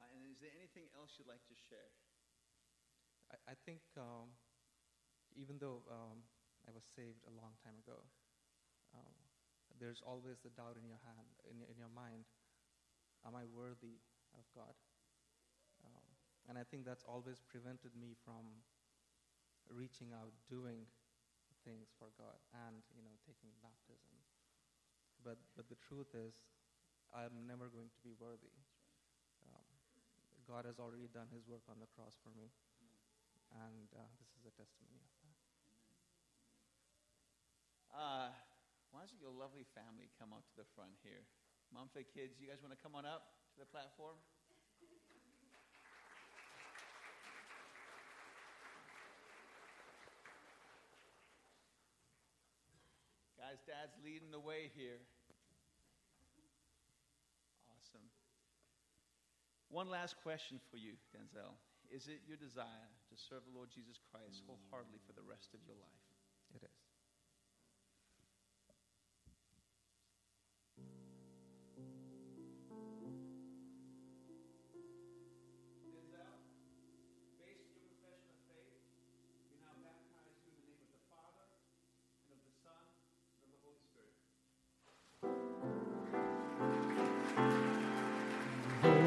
Uh, 0.01 0.09
and 0.17 0.25
is 0.29 0.41
there 0.41 0.53
anything 0.57 0.89
else 0.97 1.17
you'd 1.21 1.29
like 1.29 1.45
to 1.49 1.57
share? 1.57 1.93
I, 3.33 3.53
I 3.53 3.55
think 3.69 3.85
um, 3.97 4.33
even 5.37 5.61
though 5.61 5.85
um, 5.89 6.25
I 6.69 6.71
was 6.75 6.85
saved 6.97 7.25
a 7.25 7.35
long 7.35 7.57
time 7.65 7.77
ago, 7.81 8.05
um, 8.95 9.17
there's 9.79 10.03
always 10.05 10.43
the 10.45 10.53
doubt 10.53 10.77
in 10.77 10.85
your 10.85 11.01
hand, 11.07 11.31
in, 11.49 11.63
in 11.65 11.77
your 11.79 11.93
mind, 11.93 12.29
am 13.25 13.33
I 13.33 13.49
worthy 13.49 14.03
of 14.37 14.45
God? 14.53 14.77
Um, 15.85 16.07
and 16.49 16.59
I 16.61 16.65
think 16.69 16.85
that's 16.85 17.07
always 17.07 17.41
prevented 17.41 17.97
me 17.97 18.13
from 18.27 18.65
reaching 19.71 20.13
out, 20.13 20.35
doing 20.51 20.85
things 21.65 21.93
for 21.97 22.11
God, 22.17 22.41
and 22.67 22.83
you 22.93 23.05
know, 23.05 23.15
taking 23.25 23.53
baptism. 23.61 24.17
But 25.23 25.39
but 25.57 25.69
the 25.69 25.79
truth 25.81 26.13
is, 26.17 26.35
I'm 27.13 27.47
never 27.47 27.69
going 27.69 27.93
to 27.93 28.01
be 28.03 28.17
worthy. 28.17 28.53
Um, 29.45 29.69
God 30.49 30.65
has 30.65 30.81
already 30.81 31.09
done 31.13 31.29
His 31.31 31.47
work 31.47 31.65
on 31.69 31.79
the 31.79 31.91
cross 31.95 32.17
for 32.21 32.33
me, 32.35 32.51
and 33.53 33.89
uh, 33.95 34.11
this 34.19 34.31
is 34.41 34.45
a 34.49 34.55
testimony 34.57 35.05
of 35.05 35.15
that. 35.23 35.30
Uh, 37.91 38.31
why 38.91 39.03
doesn't 39.03 39.19
your 39.19 39.35
lovely 39.35 39.67
family 39.75 40.11
come 40.19 40.31
up 40.31 40.47
to 40.51 40.55
the 40.59 40.69
front 40.75 40.95
here? 41.03 41.27
Mumford 41.75 42.11
kids, 42.11 42.39
you 42.43 42.51
guys 42.51 42.59
want 42.63 42.75
to 42.75 42.83
come 42.83 42.95
on 42.99 43.07
up 43.07 43.35
to 43.55 43.63
the 43.63 43.69
platform? 43.71 44.19
Guys, 53.39 53.63
dad's 53.67 53.99
leading 54.07 54.31
the 54.31 54.39
way 54.39 54.71
here. 54.79 55.03
Awesome. 57.75 58.07
One 59.71 59.91
last 59.91 60.15
question 60.23 60.63
for 60.71 60.79
you, 60.79 60.95
Denzel. 61.11 61.59
Is 61.91 62.07
it 62.07 62.23
your 62.27 62.39
desire 62.39 62.91
to 63.11 63.15
serve 63.19 63.43
the 63.51 63.55
Lord 63.55 63.71
Jesus 63.75 63.99
Christ 64.11 64.47
wholeheartedly 64.47 65.03
for 65.03 65.15
the 65.19 65.27
rest 65.27 65.51
of 65.55 65.61
your 65.67 65.75
life? 65.75 66.07
It 66.55 66.63
is. 66.63 66.80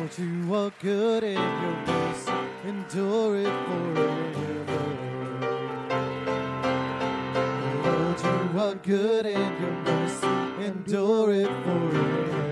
Lord, 0.03 0.19
you 0.19 0.53
are 0.53 0.71
good 0.81 1.23
and 1.23 1.85
your 1.87 1.95
mercy 1.95 2.33
endure 2.67 3.37
it 3.37 3.53
forever. 3.67 4.83
Lord, 7.85 8.19
you 8.21 8.59
are 8.59 8.75
good 8.75 9.25
and 9.27 9.61
your 9.61 9.71
mercy 9.71 10.65
endure 10.65 11.31
it 11.31 11.47
forever. 11.63 12.42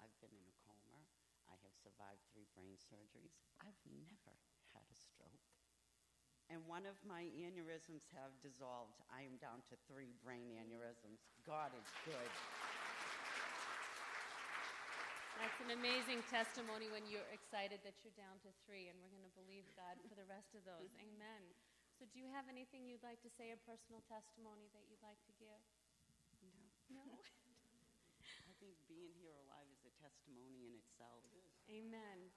I've 0.00 0.14
been 0.20 0.32
in 0.32 0.44
a 0.44 0.56
coma. 0.64 1.00
I 1.46 1.56
have 1.60 1.74
survived 1.78 2.20
three 2.32 2.48
brain 2.56 2.74
surgeries. 2.80 3.36
I've 3.62 3.78
never 3.86 4.34
had 4.74 4.84
a 4.88 4.96
stroke. 4.96 5.46
And 6.46 6.62
one 6.70 6.86
of 6.86 6.94
my 7.02 7.26
aneurysms 7.34 8.06
have 8.14 8.30
dissolved. 8.38 9.02
I 9.10 9.26
am 9.26 9.34
down 9.42 9.66
to 9.66 9.74
three 9.90 10.14
brain 10.22 10.54
aneurysms. 10.54 11.18
God 11.42 11.74
is 11.74 11.86
good. 12.06 12.30
That's 15.42 15.58
an 15.60 15.74
amazing 15.76 16.24
testimony 16.32 16.88
when 16.88 17.04
you're 17.04 17.28
excited 17.28 17.84
that 17.84 17.98
you're 18.00 18.16
down 18.16 18.40
to 18.46 18.50
three, 18.64 18.88
and 18.88 18.96
we're 19.02 19.12
going 19.12 19.26
to 19.26 19.36
believe 19.36 19.68
God 19.76 20.00
for 20.08 20.16
the 20.16 20.24
rest 20.30 20.54
of 20.56 20.64
those. 20.64 20.88
Amen. 20.96 21.42
So, 21.96 22.04
do 22.12 22.20
you 22.20 22.28
have 22.28 22.44
anything 22.52 22.84
you'd 22.84 23.00
like 23.00 23.24
to 23.24 23.32
say, 23.32 23.56
a 23.56 23.60
personal 23.64 24.04
testimony 24.04 24.68
that 24.76 24.84
you'd 24.84 25.00
like 25.00 25.16
to 25.24 25.32
give? 25.40 25.62
No. 26.44 27.00
No? 27.00 27.04
I 28.48 28.52
think 28.60 28.76
being 28.84 29.16
here 29.16 29.32
alive 29.48 29.64
is 29.72 29.80
a 29.88 29.92
testimony 29.96 30.68
in 30.68 30.76
itself. 30.76 31.24
Amen. 31.72 32.30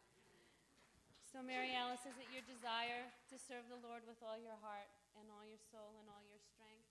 So, 1.29 1.45
Mary 1.45 1.77
Alice, 1.77 2.01
is 2.09 2.17
it 2.17 2.25
your 2.33 2.41
desire 2.49 3.05
to 3.29 3.35
serve 3.37 3.69
the 3.69 3.77
Lord 3.77 4.01
with 4.09 4.17
all 4.25 4.39
your 4.39 4.57
heart 4.65 4.89
and 5.13 5.29
all 5.29 5.45
your 5.45 5.61
soul 5.69 5.93
and 6.01 6.09
all 6.09 6.25
your 6.25 6.41
strength? 6.41 6.88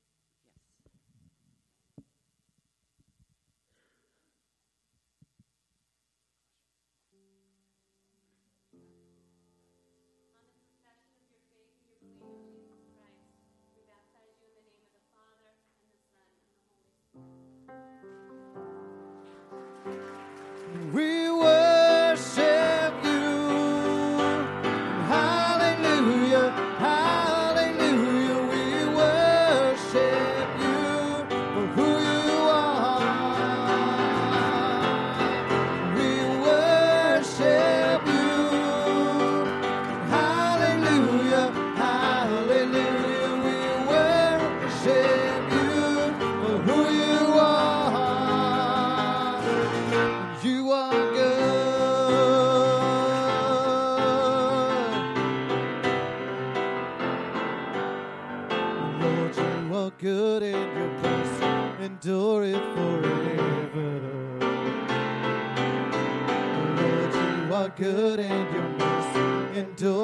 Good 67.78 68.18
and 68.18 68.54
your 68.54 68.68
mercy 68.76 69.60
endure 69.60 69.97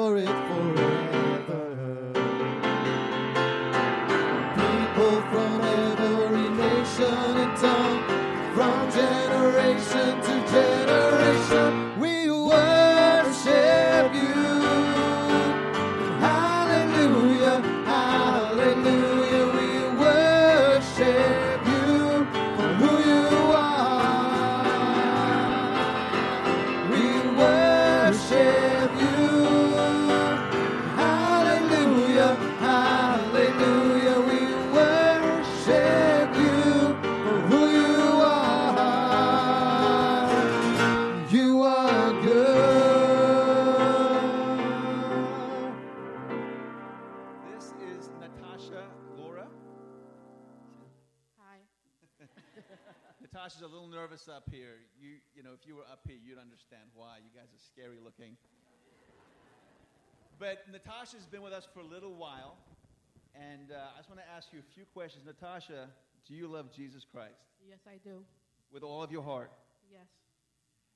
you 64.55 64.61
a 64.61 64.73
few 64.73 64.85
questions. 64.85 65.25
Natasha, 65.25 65.89
do 66.25 66.33
you 66.33 66.47
love 66.47 66.71
Jesus 66.71 67.03
Christ 67.03 67.43
Yes, 67.67 67.79
I 67.87 67.97
do. 68.03 68.23
with 68.71 68.83
all 68.83 69.03
of 69.03 69.11
your 69.11 69.21
heart? 69.21 69.51
Yes. 69.91 70.07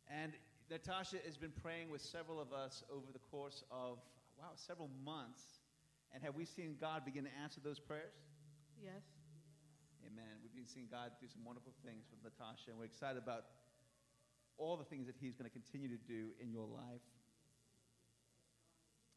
And 0.07 0.31
Natasha 0.71 1.17
has 1.25 1.35
been 1.37 1.51
praying 1.61 1.89
with 1.91 2.01
several 2.01 2.39
of 2.39 2.53
us 2.53 2.83
over 2.89 3.11
the 3.11 3.19
course 3.29 3.63
of, 3.69 3.97
wow, 4.39 4.51
several 4.55 4.89
months. 5.03 5.41
And 6.13 6.23
have 6.23 6.35
we 6.35 6.45
seen 6.45 6.77
God 6.79 7.03
begin 7.03 7.25
to 7.25 7.29
answer 7.43 7.59
those 7.61 7.79
prayers? 7.79 8.15
Yes. 8.81 9.03
Amen. 10.07 10.39
We've 10.41 10.55
been 10.55 10.65
seeing 10.65 10.87
God 10.89 11.11
do 11.19 11.27
some 11.27 11.43
wonderful 11.43 11.73
things 11.85 12.05
with 12.09 12.23
Natasha, 12.23 12.71
and 12.71 12.79
we're 12.79 12.85
excited 12.85 13.21
about 13.21 13.43
all 14.57 14.77
the 14.77 14.85
things 14.85 15.05
that 15.07 15.15
He's 15.19 15.35
going 15.35 15.49
to 15.49 15.53
continue 15.53 15.89
to 15.89 15.99
do 16.07 16.29
in 16.39 16.49
your 16.49 16.65
life. 16.65 17.03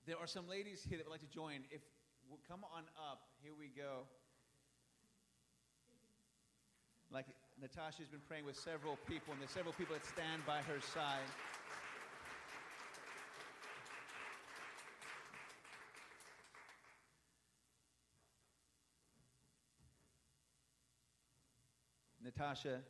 There 0.05 0.18
are 0.18 0.26
some 0.26 0.48
ladies 0.48 0.83
here 0.83 0.98
that 0.98 1.07
would 1.07 1.12
like 1.14 1.22
to 1.22 1.31
join. 1.33 1.62
If 1.70 1.81
we'll 2.28 2.42
come 2.48 2.64
on 2.74 2.83
up, 2.98 3.22
here 3.40 3.52
we 3.57 3.68
go. 3.68 4.02
Like 7.12 7.27
Natasha's 7.61 8.09
been 8.09 8.25
praying 8.27 8.46
with 8.46 8.57
several 8.57 8.96
people, 9.07 9.33
and 9.33 9.40
there's 9.40 9.51
several 9.51 9.75
people 9.75 9.94
that 9.94 10.07
stand 10.07 10.46
by 10.46 10.62
her 10.62 10.81
side. 10.81 11.29
Natasha, 22.25 22.81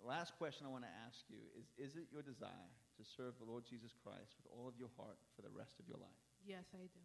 the 0.00 0.06
last 0.06 0.32
question 0.38 0.64
I 0.66 0.70
want 0.70 0.84
to 0.84 0.90
ask 1.06 1.20
you 1.28 1.38
is 1.58 1.66
Is 1.76 1.96
it 1.96 2.06
your 2.10 2.22
desire 2.22 2.72
to 2.96 3.04
serve 3.04 3.34
the 3.38 3.44
Lord 3.44 3.64
Jesus 3.68 3.92
Christ 4.02 4.36
with 4.42 4.50
all 4.50 4.66
of 4.66 4.74
your 4.78 4.88
heart 4.96 5.18
for 5.36 5.42
the 5.42 5.50
rest 5.52 5.78
of 5.78 5.86
your 5.86 5.98
life? 5.98 6.08
Yes, 6.46 6.64
I 6.72 6.88
do 6.88 7.00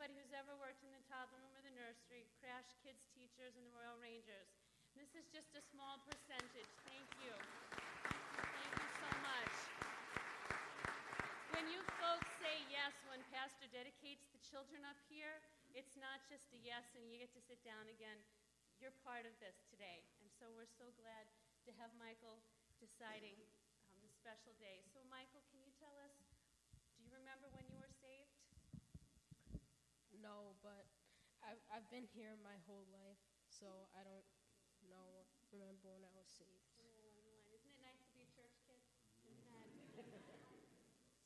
Anybody 0.00 0.16
who's 0.24 0.32
ever 0.32 0.56
worked 0.56 0.80
in 0.80 0.88
the 0.96 1.04
toddler 1.12 1.36
room 1.44 1.52
or 1.52 1.60
the 1.60 1.76
nursery, 1.76 2.24
Crash 2.40 2.72
Kids 2.80 3.04
teachers, 3.12 3.52
and 3.52 3.68
the 3.68 3.74
Royal 3.76 4.00
Rangers. 4.00 4.48
This 4.96 5.12
is 5.12 5.28
just 5.28 5.52
a 5.52 5.60
small 5.60 6.00
percentage. 6.08 6.72
Thank 6.88 7.04
you. 7.20 7.28
Thank 8.08 8.72
you 8.80 8.90
so 8.96 9.10
much. 9.20 9.52
When 11.52 11.68
you 11.68 11.84
folks 12.00 12.32
say 12.40 12.64
yes 12.72 12.96
when 13.12 13.20
Pastor 13.28 13.68
dedicates 13.68 14.24
the 14.32 14.40
children 14.40 14.88
up 14.88 14.96
here, 15.12 15.44
it's 15.76 16.00
not 16.00 16.24
just 16.32 16.48
a 16.56 16.60
yes 16.64 16.96
and 16.96 17.04
you 17.12 17.20
get 17.20 17.36
to 17.36 17.42
sit 17.44 17.60
down 17.60 17.84
again. 17.92 18.16
You're 18.80 18.96
part 19.04 19.28
of 19.28 19.36
this 19.36 19.60
today. 19.68 20.00
And 20.24 20.32
so 20.40 20.48
we're 20.56 20.72
so 20.80 20.88
glad 20.96 21.28
to 21.68 21.76
have 21.76 21.92
Michael 22.00 22.40
deciding 22.80 23.36
um, 23.84 24.00
this 24.00 24.16
special 24.16 24.56
day. 24.56 24.80
So, 24.96 25.04
Michael, 25.12 25.44
can 25.52 25.60
you 25.60 25.68
tell 25.76 25.92
us, 26.00 26.16
do 26.96 27.04
you 27.04 27.12
remember 27.12 27.52
when 27.52 27.68
you 27.68 27.76
were? 27.76 27.89
No, 30.20 30.54
but 30.60 30.84
I've, 31.40 31.60
I've 31.72 31.88
been 31.88 32.04
here 32.12 32.36
my 32.44 32.56
whole 32.68 32.84
life, 32.92 33.18
so 33.48 33.88
I 33.96 34.04
don't 34.04 34.26
know, 34.84 35.24
remember 35.50 35.88
when 35.96 36.04
I 36.04 36.12
was 36.12 36.28
saved. 36.28 36.68
Oh, 36.76 37.56
Isn't 37.56 37.72
it 37.72 37.80
nice 37.80 38.00
to 38.04 38.10
be 38.12 38.20
a 38.20 38.28
church 38.36 38.54
kid? 38.68 38.80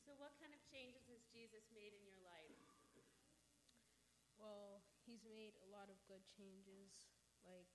So, 0.05 0.13
what 0.21 0.37
kind 0.37 0.53
of 0.53 0.61
changes 0.69 1.01
has 1.09 1.25
Jesus 1.33 1.65
made 1.73 1.89
in 1.89 2.05
your 2.05 2.21
life? 2.21 2.53
Well, 4.37 4.85
he's 5.01 5.25
made 5.25 5.57
a 5.65 5.69
lot 5.73 5.89
of 5.89 5.97
good 6.05 6.21
changes. 6.29 7.09
Like, 7.41 7.65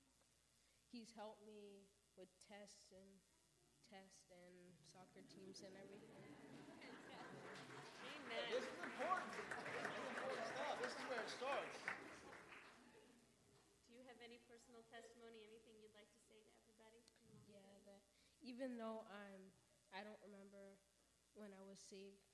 he's 0.94 1.10
helped 1.18 1.42
me 1.42 1.90
with 2.14 2.30
tests 2.46 2.94
and 2.94 3.18
tests 3.90 4.30
and 4.30 4.78
soccer 4.94 5.26
teams 5.26 5.58
and 5.66 5.74
everything. 5.74 6.22
Amen. 8.06 8.44
This 8.46 8.62
is 8.62 8.78
important. 8.78 9.34
This 9.34 9.90
is 9.90 10.06
important 10.14 10.46
stuff. 10.54 10.74
This 10.78 10.94
is 10.94 11.02
where 11.10 11.18
it 11.18 11.30
starts. 11.34 11.76
Do 13.90 13.98
you 13.98 14.06
have 14.06 14.22
any 14.22 14.38
personal 14.46 14.86
testimony, 14.86 15.42
anything 15.50 15.74
you'd 15.82 15.96
like 15.98 16.10
to 16.14 16.20
say 16.30 16.38
to 16.38 16.50
everybody? 16.62 17.02
Yeah, 17.50 17.82
that 17.90 18.02
even 18.40 18.76
though 18.76 19.04
I'm, 19.08 19.52
I 19.92 20.04
don't 20.04 20.20
remember 20.24 20.76
when 21.36 21.52
I 21.52 21.62
was 21.64 21.78
saved, 21.78 22.24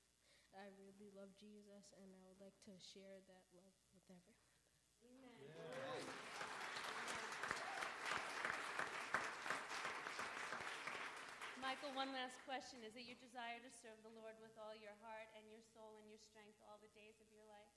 I 0.55 0.71
really 0.79 1.11
love 1.13 1.29
Jesus, 1.37 1.91
and 1.99 2.07
I 2.15 2.21
would 2.25 2.39
like 2.41 2.55
to 2.65 2.73
share 2.79 3.21
that 3.29 3.43
love 3.53 3.75
with 3.93 4.05
everyone. 4.09 4.47
Michael, 11.61 11.91
one 11.93 12.09
last 12.15 12.39
question. 12.47 12.79
Is 12.81 12.95
it 12.95 13.05
your 13.05 13.19
desire 13.19 13.59
to 13.59 13.69
serve 13.69 13.99
the 14.01 14.13
Lord 14.15 14.39
with 14.41 14.55
all 14.55 14.71
your 14.73 14.95
heart 15.03 15.27
and 15.35 15.45
your 15.51 15.61
soul 15.75 15.99
and 15.99 16.07
your 16.07 16.21
strength 16.23 16.57
all 16.63 16.79
the 16.81 16.89
days 16.95 17.19
of 17.19 17.27
your 17.29 17.43
life? 17.45 17.76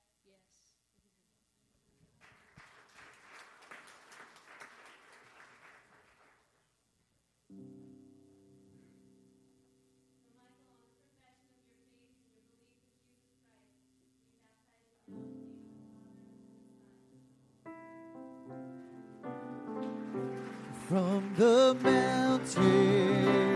From 20.90 21.22
the 21.37 21.76
mountains 21.85 23.49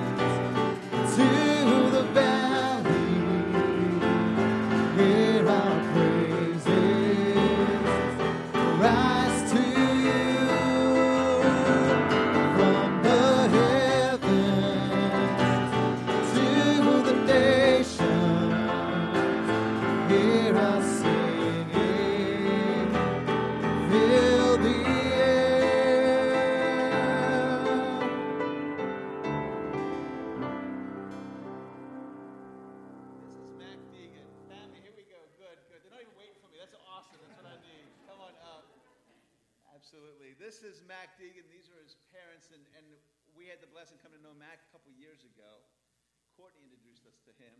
To 47.04 47.36
him, 47.36 47.52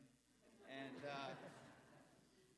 and 0.72 1.04
uh, 1.04 1.36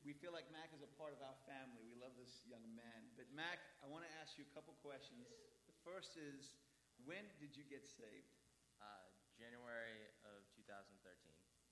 we 0.07 0.15
feel 0.15 0.31
like 0.31 0.47
Mac 0.55 0.71
is 0.71 0.79
a 0.79 0.87
part 0.95 1.11
of 1.11 1.19
our 1.19 1.35
family. 1.43 1.83
We 1.83 1.99
love 1.99 2.15
this 2.15 2.39
young 2.47 2.63
man. 2.79 3.11
But 3.19 3.27
Mac, 3.35 3.59
I 3.83 3.91
want 3.91 4.07
to 4.07 4.11
ask 4.23 4.39
you 4.39 4.47
a 4.47 4.53
couple 4.55 4.71
questions. 4.79 5.27
The 5.67 5.75
first 5.83 6.15
is, 6.15 6.55
when 7.03 7.27
did 7.43 7.59
you 7.59 7.67
get 7.67 7.83
saved? 7.83 8.31
Uh, 8.79 9.03
January 9.35 9.99
of 10.31 10.47
2013. 10.55 10.95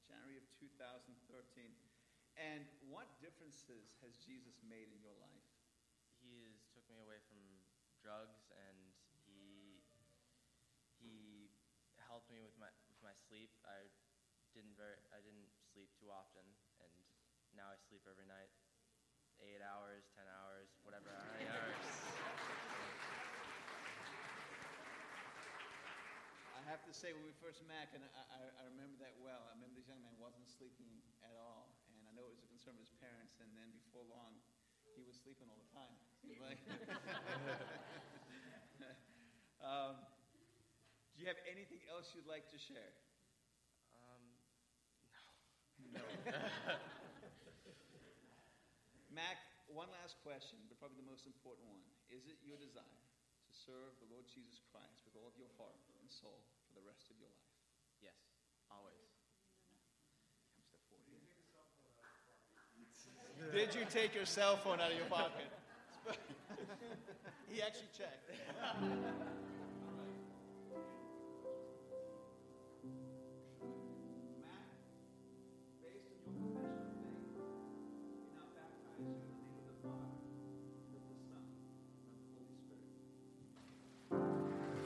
January 0.03 0.35
of 0.35 0.43
2013. 0.59 1.15
And 2.35 2.67
what 2.91 3.07
differences 3.23 3.95
has 4.03 4.19
Jesus 4.19 4.59
made 4.67 4.91
in 4.91 4.99
your 4.99 5.15
life? 5.23 5.47
He 6.19 6.51
has 6.51 6.67
took 6.75 6.83
me 6.91 6.99
away 6.99 7.23
from 7.31 7.39
drugs, 8.03 8.51
and 8.51 8.75
he 9.23 9.79
he 10.99 11.47
helped 12.03 12.27
me 12.27 12.43
with 12.43 12.59
my 12.59 12.67
with 12.91 12.99
my 12.99 13.15
sleep. 13.15 13.55
I 13.63 13.87
didn't 14.55 14.79
very 14.79 14.95
I 15.11 15.19
didn't 15.19 15.51
sleep 15.75 15.91
too 15.99 16.07
often, 16.07 16.47
and 16.79 16.95
now 17.59 17.67
I 17.67 17.75
sleep 17.75 18.07
every 18.07 18.23
night, 18.23 18.47
eight 19.43 19.59
hours, 19.59 20.07
ten 20.15 20.23
hours, 20.31 20.71
whatever 20.87 21.11
many 21.35 21.43
hours. 21.51 21.75
I 26.55 26.63
have 26.71 26.87
to 26.87 26.95
say, 26.95 27.11
when 27.11 27.27
we 27.27 27.35
first 27.43 27.59
met, 27.67 27.91
and 27.91 28.01
I, 28.15 28.23
I, 28.31 28.39
I 28.47 28.63
remember 28.71 28.95
that 29.03 29.19
well, 29.19 29.43
I 29.51 29.59
remember 29.59 29.75
this 29.75 29.91
young 29.91 29.99
man 29.99 30.15
wasn't 30.15 30.47
sleeping 30.47 31.03
at 31.21 31.35
all. 31.35 31.75
And 31.91 31.99
I 32.07 32.15
know 32.15 32.23
it 32.23 32.33
was 32.39 32.47
a 32.47 32.49
concern 32.49 32.79
of 32.79 32.81
his 32.87 32.95
parents, 33.03 33.37
and 33.43 33.51
then 33.59 33.75
before 33.83 34.07
long, 34.07 34.39
he 34.95 35.03
was 35.03 35.19
sleeping 35.19 35.51
all 35.51 35.59
the 35.59 35.71
time. 35.75 35.99
Like. 36.39 36.63
um, 39.67 39.99
do 41.13 41.23
you 41.23 41.27
have 41.27 41.39
anything 41.43 41.83
else 41.91 42.15
you'd 42.15 42.27
like 42.27 42.47
to 42.51 42.59
share? 42.59 42.91
Mac, 49.15 49.39
one 49.71 49.87
last 49.91 50.17
question, 50.21 50.59
but 50.67 50.77
probably 50.79 50.97
the 50.99 51.07
most 51.07 51.25
important 51.25 51.67
one. 51.71 51.79
Is 52.11 52.27
it 52.27 52.35
your 52.43 52.57
desire 52.59 52.83
to 52.83 53.53
serve 53.53 53.95
the 54.03 54.07
Lord 54.11 54.27
Jesus 54.27 54.59
Christ 54.71 55.05
with 55.07 55.15
all 55.15 55.27
of 55.27 55.37
your 55.39 55.47
heart 55.55 55.79
and 55.99 56.11
soul 56.11 56.43
for 56.67 56.73
the 56.75 56.83
rest 56.85 57.09
of 57.11 57.17
your 57.19 57.29
life? 57.31 57.39
yes, 58.03 58.11
always. 58.71 59.11
Step 60.67 60.83
forward 60.91 61.07
here. 61.07 61.23
Did 63.51 63.75
you 63.75 63.85
take 63.87 64.15
your 64.15 64.25
cell 64.25 64.57
phone 64.57 64.79
out 64.79 64.91
of 64.91 64.97
your 64.97 65.07
pocket? 65.07 65.51
he 67.51 67.61
actually 67.61 67.89
checked. 67.95 68.29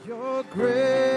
now 0.06 0.42
baptize 0.54 1.09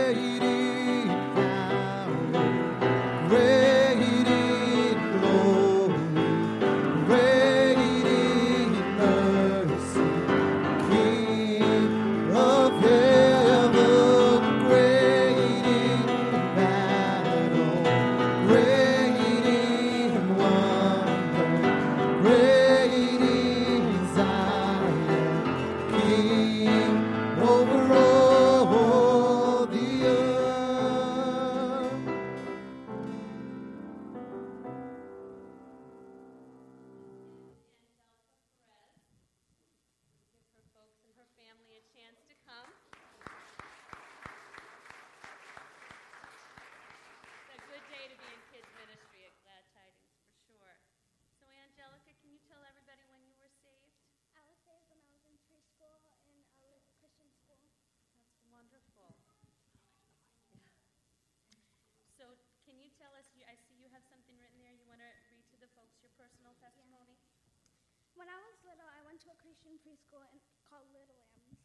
Christian 69.64 69.80
preschool 69.80 70.28
in, 70.28 70.44
called 70.68 70.84
Little 70.92 71.16
Lambs. 71.16 71.56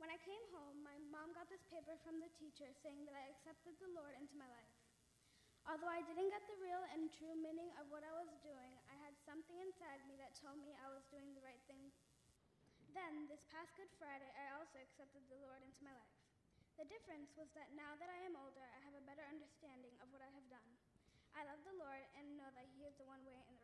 When 0.00 0.08
I 0.08 0.16
came 0.24 0.40
home, 0.56 0.80
my 0.80 0.96
mom 1.12 1.36
got 1.36 1.44
this 1.52 1.60
paper 1.68 1.92
from 2.00 2.16
the 2.16 2.32
teacher 2.40 2.72
saying 2.80 3.04
that 3.04 3.12
I 3.12 3.28
accepted 3.36 3.76
the 3.76 3.92
Lord 3.92 4.16
into 4.16 4.32
my 4.32 4.48
life. 4.48 4.72
Although 5.68 5.92
I 5.92 6.00
didn't 6.08 6.32
get 6.32 6.40
the 6.48 6.56
real 6.56 6.80
and 6.96 7.12
true 7.12 7.36
meaning 7.36 7.68
of 7.76 7.92
what 7.92 8.00
I 8.00 8.16
was 8.16 8.32
doing, 8.40 8.72
I 8.88 8.96
had 8.96 9.12
something 9.28 9.60
inside 9.60 10.00
me 10.08 10.16
that 10.24 10.40
told 10.40 10.56
me 10.56 10.72
I 10.72 10.88
was 10.88 11.04
doing 11.12 11.36
the 11.36 11.44
right 11.44 11.60
thing. 11.68 11.92
Then, 12.96 13.28
this 13.28 13.44
past 13.52 13.76
Good 13.76 13.92
Friday, 14.00 14.32
I 14.40 14.56
also 14.56 14.80
accepted 14.80 15.20
the 15.28 15.44
Lord 15.44 15.60
into 15.60 15.84
my 15.84 15.92
life. 15.92 16.16
The 16.80 16.88
difference 16.88 17.28
was 17.36 17.52
that 17.60 17.76
now 17.76 17.92
that 18.00 18.08
I 18.08 18.24
am 18.24 18.40
older, 18.40 18.64
I 18.72 18.80
have 18.88 18.96
a 18.96 19.04
better 19.04 19.28
understanding 19.28 19.92
of 20.00 20.08
what 20.16 20.24
I 20.24 20.32
have 20.32 20.48
done. 20.48 20.70
I 21.36 21.44
love 21.44 21.60
the 21.60 21.76
Lord 21.76 22.08
and 22.16 22.40
know 22.40 22.48
that 22.56 22.72
He 22.72 22.88
is 22.88 22.96
the 22.96 23.04
one 23.04 23.20
way 23.28 23.36
and 23.52 23.60
the 23.60 23.63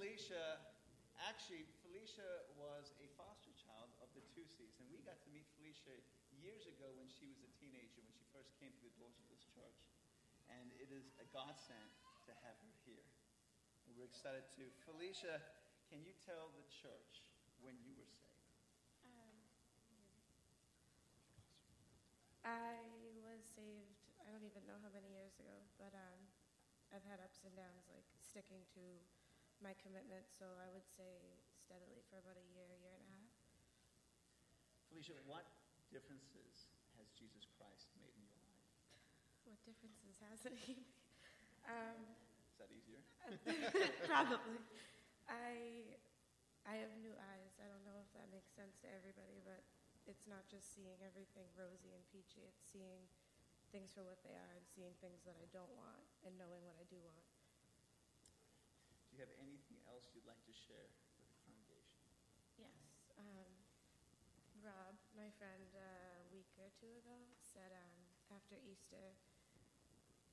Felicia. 0.00 0.56
Actually, 1.28 1.68
Felicia 1.84 2.48
was 2.56 2.96
a 3.04 3.06
foster 3.20 3.52
child 3.52 3.92
of 4.00 4.08
the 4.16 4.24
Tusies, 4.32 4.72
and 4.80 4.88
we 4.88 4.96
got 5.04 5.20
to 5.20 5.28
meet 5.28 5.44
Felicia 5.60 5.92
years 6.40 6.64
ago 6.64 6.88
when 6.96 7.04
she 7.12 7.28
was 7.28 7.36
a 7.44 7.52
teenager, 7.60 8.00
when 8.00 8.16
she 8.16 8.24
first 8.32 8.56
came 8.56 8.72
to 8.80 8.88
the 8.88 8.96
doors 8.96 9.20
of 9.20 9.28
this 9.28 9.44
church. 9.52 9.76
And 10.48 10.72
it 10.80 10.88
is 10.88 11.12
a 11.20 11.28
godsend 11.36 11.92
to 12.24 12.32
have 12.32 12.56
her 12.64 12.72
here. 12.88 13.04
And 13.84 13.92
we're 13.92 14.08
excited 14.08 14.48
to. 14.56 14.72
Felicia, 14.88 15.36
can 15.92 16.00
you 16.00 16.16
tell 16.24 16.48
the 16.56 16.64
church 16.72 17.20
when 17.60 17.76
you 17.84 17.92
were 17.92 18.08
saved? 18.08 18.56
I 22.40 22.80
was 23.20 23.44
saved, 23.44 24.00
I 24.16 24.32
don't 24.32 24.48
even 24.48 24.64
know 24.64 24.80
how 24.80 24.88
many 24.96 25.12
years 25.12 25.36
ago, 25.36 25.60
but 25.76 25.92
um, 25.92 26.24
I've 26.88 27.04
had 27.04 27.20
ups 27.20 27.44
and 27.44 27.52
downs, 27.52 27.84
like 27.92 28.08
sticking 28.24 28.64
to 28.80 28.80
my 29.60 29.76
commitment, 29.84 30.24
so 30.32 30.48
I 30.60 30.68
would 30.72 30.84
say 30.96 31.36
steadily 31.52 32.00
for 32.08 32.16
about 32.20 32.36
a 32.40 32.46
year, 32.56 32.66
year 32.80 32.96
and 32.96 33.04
a 33.04 33.12
half. 33.20 33.32
Felicia, 34.88 35.16
what 35.28 35.46
differences 35.92 36.72
has 36.98 37.06
Jesus 37.14 37.46
Christ 37.56 37.92
made 38.00 38.12
in 38.16 38.24
your 38.24 38.40
life? 38.42 38.66
What 39.46 39.60
differences 39.62 40.16
hasn't 40.32 40.58
he 40.58 40.80
made? 40.80 40.98
Um, 41.68 42.00
Is 42.50 42.58
that 42.58 42.70
easier? 42.72 43.00
probably. 44.10 44.58
I, 45.30 45.94
I 46.66 46.74
have 46.82 46.90
new 46.98 47.14
eyes. 47.14 47.52
I 47.62 47.68
don't 47.70 47.84
know 47.86 48.00
if 48.02 48.10
that 48.18 48.26
makes 48.34 48.50
sense 48.56 48.80
to 48.82 48.88
everybody, 48.90 49.38
but 49.46 49.62
it's 50.10 50.26
not 50.26 50.42
just 50.50 50.74
seeing 50.74 50.98
everything 51.06 51.46
rosy 51.54 51.94
and 51.94 52.02
peachy. 52.10 52.42
It's 52.48 52.64
seeing 52.66 53.06
things 53.70 53.94
for 53.94 54.02
what 54.02 54.18
they 54.26 54.34
are 54.34 54.52
and 54.58 54.66
seeing 54.66 54.90
things 54.98 55.22
that 55.22 55.38
I 55.38 55.46
don't 55.54 55.70
want 55.78 56.02
and 56.26 56.34
knowing 56.34 56.66
what 56.66 56.74
I 56.74 56.86
do 56.90 56.98
want. 57.06 57.29
Have 59.20 59.28
anything 59.36 59.76
else 59.84 60.08
you'd 60.16 60.24
like 60.24 60.40
to 60.48 60.54
share 60.56 60.88
with 60.88 61.28
the 61.28 61.36
congregation? 61.44 62.08
Yes. 62.56 62.72
Um, 63.20 63.52
Rob, 64.64 64.96
my 65.12 65.28
friend, 65.36 65.68
uh, 65.76 66.24
a 66.24 66.28
week 66.32 66.48
or 66.56 66.72
two 66.80 66.88
ago, 66.88 67.20
said 67.36 67.68
um, 67.68 67.92
after 68.32 68.56
Easter, 68.64 69.12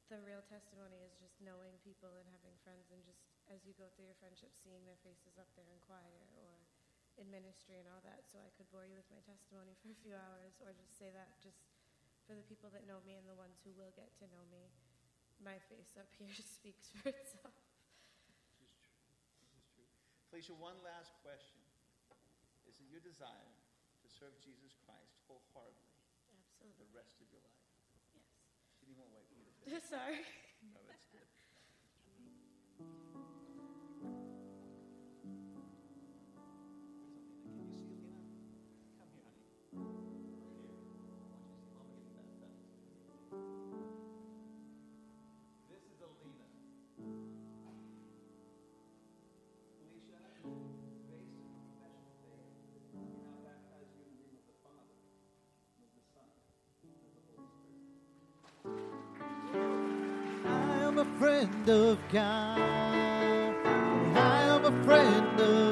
the 0.08 0.24
real 0.24 0.40
testimony 0.48 1.04
is 1.04 1.20
just 1.20 1.36
knowing 1.44 1.76
people 1.84 2.16
and 2.16 2.32
having 2.32 2.56
friends, 2.64 2.88
and 2.88 3.04
just 3.04 3.28
as 3.52 3.68
you 3.68 3.76
go 3.76 3.92
through 3.92 4.08
your 4.08 4.16
friendship, 4.24 4.56
seeing 4.56 4.88
their 4.88 5.04
faces 5.04 5.36
up 5.36 5.52
there 5.60 5.68
in 5.68 5.84
choir 5.84 6.24
or 6.40 6.56
in 7.20 7.28
ministry 7.28 7.84
and 7.84 7.92
all 7.92 8.00
that. 8.08 8.24
So 8.24 8.40
I 8.40 8.56
could 8.56 8.72
bore 8.72 8.88
you 8.88 8.96
with 8.96 9.12
my 9.12 9.20
testimony 9.28 9.76
for 9.84 9.92
a 9.92 10.00
few 10.00 10.16
hours, 10.16 10.64
or 10.64 10.72
just 10.72 10.96
say 10.96 11.12
that 11.12 11.36
just 11.44 11.60
for 12.24 12.40
the 12.40 12.48
people 12.48 12.72
that 12.72 12.88
know 12.88 13.04
me 13.04 13.20
and 13.20 13.28
the 13.28 13.36
ones 13.36 13.60
who 13.68 13.76
will 13.76 13.92
get 14.00 14.16
to 14.24 14.32
know 14.32 14.48
me, 14.48 14.72
my 15.44 15.60
face 15.68 16.00
up 16.00 16.08
here 16.16 16.32
speaks 16.56 16.88
for 16.96 17.12
itself. 17.12 17.52
This 18.58 18.72
is 18.72 18.80
true. 18.84 19.00
This 19.80 19.88
is 20.27 20.27
true. 20.38 20.54
Felicia, 20.54 20.62
one 20.62 20.78
last 20.86 21.18
question. 21.26 21.58
Is 22.70 22.78
it 22.78 22.86
your 22.94 23.02
desire 23.02 23.50
to 24.06 24.08
serve 24.08 24.38
Jesus 24.46 24.78
Christ 24.86 25.18
wholeheartedly 25.26 25.98
for 26.62 26.70
the 26.78 26.86
rest 26.94 27.18
of 27.18 27.26
your 27.34 27.42
life? 27.42 27.66
Yes. 28.14 28.30
She 28.78 28.86
didn't 28.86 29.02
want 29.02 29.10
to 29.10 29.16
wait 29.18 29.26
for 29.26 29.34
you 29.34 29.50
to 29.50 29.54
finish. 29.66 29.90
Sorry. 29.90 30.22
Friend 61.38 61.70
of 61.70 62.00
God. 62.12 62.60
I 64.16 64.42
am 64.46 64.66
a 64.66 64.84
friend 64.84 65.40
of 65.40 65.67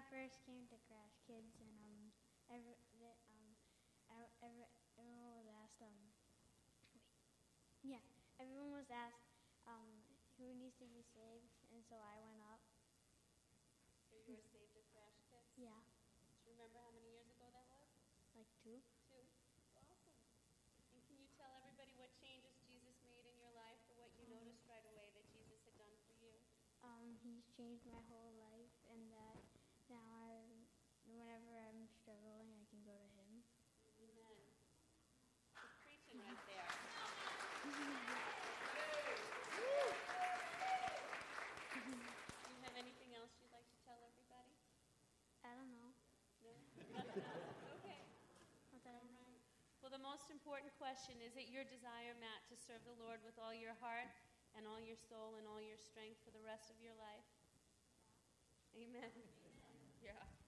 I 0.00 0.08
first 0.08 0.40
came 0.48 0.64
to 0.72 0.80
Crash 0.88 1.12
Kids, 1.28 1.60
and 1.60 1.76
um, 1.84 2.00
every, 2.48 2.72
the, 2.96 3.12
um, 3.28 3.52
every, 4.40 4.64
everyone 4.96 5.36
was 5.36 5.44
asked, 5.60 5.76
um, 5.84 5.92
wait, 6.88 7.04
yeah, 7.84 8.00
everyone 8.40 8.72
was 8.80 8.88
asked, 8.88 9.28
um, 9.68 10.00
who 10.40 10.56
needs 10.56 10.72
to 10.80 10.88
be 10.88 11.04
saved, 11.04 11.52
and 11.68 11.84
so 11.84 12.00
I 12.00 12.16
went 12.16 12.40
up. 12.48 12.64
So 14.08 14.16
you 14.24 14.40
were 14.40 14.48
saved 14.48 14.72
at 14.72 14.88
Crash 14.88 15.20
Kids? 15.28 15.52
Yeah, 15.60 15.76
Do 15.76 16.48
you 16.48 16.56
remember 16.56 16.80
how 16.80 16.96
many 16.96 17.04
years 17.12 17.28
ago 17.36 17.52
that 17.52 17.68
was? 17.68 17.84
like 18.32 18.48
two. 18.64 18.80
Two. 19.04 19.20
Awesome. 19.84 20.16
And 20.96 21.04
can 21.12 21.20
you 21.20 21.28
tell 21.36 21.52
everybody 21.60 21.92
what 22.00 22.08
changes 22.24 22.56
Jesus 22.64 22.96
made 23.04 23.28
in 23.28 23.36
your 23.36 23.52
life 23.52 23.84
or 23.92 24.00
what 24.00 24.16
you 24.16 24.24
noticed 24.32 24.64
right 24.64 24.88
away 24.96 25.12
that 25.12 25.28
Jesus 25.36 25.60
had 25.68 25.76
done 25.76 25.92
for 26.08 26.16
you? 26.24 26.32
Um, 26.88 27.20
he's 27.20 27.44
changed 27.52 27.84
my 27.84 28.00
whole 28.08 28.32
life, 28.40 28.72
and 28.88 29.04
that 29.12 29.36
now 29.90 30.06
I, 30.22 30.46
whenever 31.10 31.50
I'm 31.66 31.90
struggling, 31.98 32.46
I 32.54 32.62
can 32.70 32.78
go 32.86 32.94
to 32.94 33.10
him. 33.18 33.42
Amen. 33.98 34.38
He's 35.58 35.74
preaching 35.82 36.22
right 36.22 36.38
there. 36.46 36.70
Do 41.74 41.82
you 42.54 42.62
have 42.62 42.78
anything 42.78 43.10
else 43.18 43.34
you'd 43.42 43.50
like 43.50 43.66
to 43.66 43.78
tell 43.82 43.98
everybody? 43.98 44.54
I 45.42 45.58
don't 45.58 45.74
know. 45.74 45.90
No? 46.46 46.54
okay. 47.82 48.06
Not 48.70 48.86
that 48.86 48.94
I 48.94 49.02
All 49.02 49.26
right. 49.26 49.42
Well, 49.82 49.90
the 49.90 49.98
most 50.20 50.28
important 50.36 50.68
question 50.76 51.16
is 51.24 51.32
it 51.32 51.48
your 51.48 51.64
desire, 51.64 52.12
Matt, 52.20 52.44
to 52.52 52.56
serve 52.68 52.84
the 52.84 52.92
Lord 53.00 53.24
with 53.24 53.40
all 53.40 53.56
your 53.56 53.72
heart 53.80 54.04
and 54.52 54.68
all 54.68 54.76
your 54.76 55.00
soul 55.08 55.40
and 55.40 55.48
all 55.48 55.64
your 55.64 55.80
strength 55.80 56.20
for 56.20 56.28
the 56.36 56.44
rest 56.44 56.68
of 56.68 56.76
your 56.84 56.92
life? 57.00 57.24
Amen. 58.76 59.16
Yeah. 60.04 60.39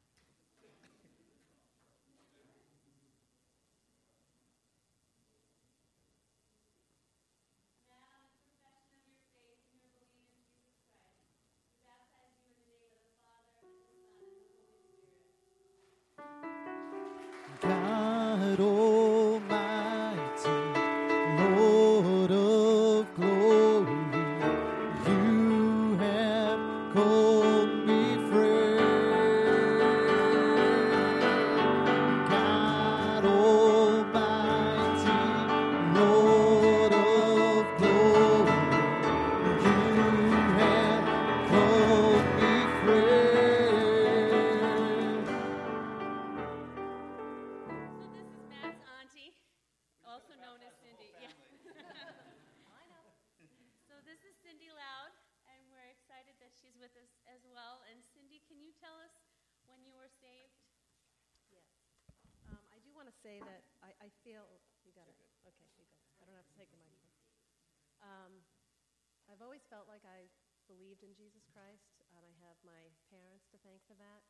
Believed 71.03 71.19
in 71.19 71.27
Jesus 71.27 71.43
Christ, 71.51 71.99
and 71.99 72.15
I 72.15 72.31
have 72.47 72.55
my 72.63 72.95
parents 73.11 73.51
to 73.51 73.59
thank 73.67 73.83
for 73.91 73.99
that. 73.99 74.23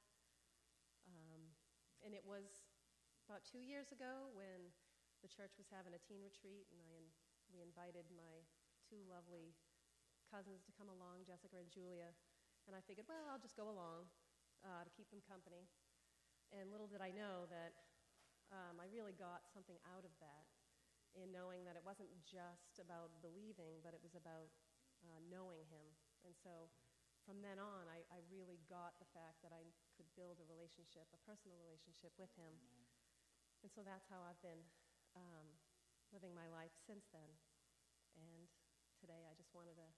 Um, 1.04 1.52
and 2.00 2.16
it 2.16 2.24
was 2.24 2.64
about 3.28 3.44
two 3.44 3.60
years 3.60 3.92
ago 3.92 4.32
when 4.32 4.72
the 5.20 5.28
church 5.28 5.52
was 5.60 5.68
having 5.68 5.92
a 5.92 6.00
teen 6.00 6.24
retreat, 6.24 6.64
and 6.72 6.80
I 6.80 7.12
we 7.52 7.60
invited 7.60 8.08
my 8.08 8.40
two 8.88 9.04
lovely 9.04 9.52
cousins 10.32 10.64
to 10.64 10.72
come 10.72 10.88
along, 10.88 11.28
Jessica 11.28 11.60
and 11.60 11.68
Julia. 11.68 12.16
And 12.64 12.72
I 12.72 12.80
figured, 12.88 13.04
well, 13.04 13.28
I'll 13.28 13.42
just 13.42 13.58
go 13.58 13.68
along 13.68 14.08
uh, 14.64 14.80
to 14.80 14.90
keep 14.96 15.12
them 15.12 15.20
company. 15.28 15.68
And 16.56 16.72
little 16.72 16.88
did 16.88 17.04
I 17.04 17.12
know 17.12 17.44
that 17.52 17.76
um, 18.48 18.80
I 18.80 18.88
really 18.88 19.12
got 19.12 19.44
something 19.52 19.76
out 19.92 20.08
of 20.08 20.14
that 20.24 20.48
in 21.12 21.28
knowing 21.36 21.68
that 21.68 21.76
it 21.76 21.84
wasn't 21.84 22.08
just 22.24 22.80
about 22.80 23.12
believing, 23.20 23.84
but 23.84 23.92
it 23.92 24.00
was 24.00 24.16
about 24.16 24.48
uh, 25.04 25.20
knowing 25.28 25.68
Him. 25.68 25.92
And 26.22 26.34
so 26.38 26.70
from 27.22 27.38
then 27.42 27.62
on, 27.62 27.86
I, 27.86 28.02
I 28.10 28.18
really 28.30 28.58
got 28.66 28.98
the 28.98 29.06
fact 29.14 29.42
that 29.46 29.54
I 29.54 29.62
could 29.94 30.10
build 30.18 30.42
a 30.42 30.46
relationship, 30.50 31.06
a 31.14 31.20
personal 31.22 31.54
relationship 31.62 32.10
with 32.18 32.30
Him. 32.34 32.58
And 33.62 33.70
so 33.70 33.86
that's 33.86 34.10
how 34.10 34.22
I've 34.26 34.40
been 34.42 34.62
um, 35.14 35.46
living 36.10 36.34
my 36.34 36.50
life 36.50 36.74
since 36.82 37.06
then. 37.14 37.30
And 38.18 38.50
today 38.98 39.22
I 39.26 39.38
just 39.38 39.54
wanted 39.54 39.78
to 39.78 39.88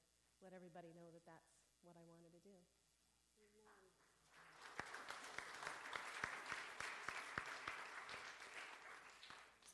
let 0.44 0.52
everybody 0.52 0.92
know 0.92 1.08
that 1.16 1.24
that's 1.24 1.56
what 1.80 1.96
I 1.96 2.04
wanted 2.04 2.36
to 2.36 2.42
do. 2.44 2.56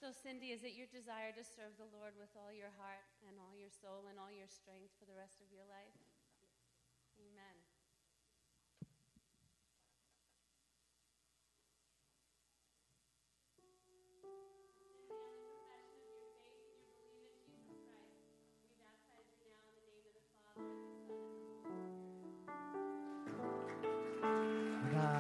So, 0.01 0.17
Cindy, 0.17 0.57
is 0.57 0.65
it 0.65 0.73
your 0.73 0.89
desire 0.89 1.29
to 1.37 1.45
serve 1.45 1.77
the 1.77 1.85
Lord 1.93 2.17
with 2.17 2.33
all 2.33 2.49
your 2.49 2.73
heart 2.81 3.05
and 3.29 3.37
all 3.37 3.53
your 3.53 3.69
soul 3.69 4.09
and 4.09 4.17
all 4.17 4.33
your 4.33 4.49
strength 4.49 4.97
for 4.97 5.05
the 5.05 5.13
rest 5.13 5.45
of 5.45 5.53
your 5.53 5.69
life? 5.69 5.93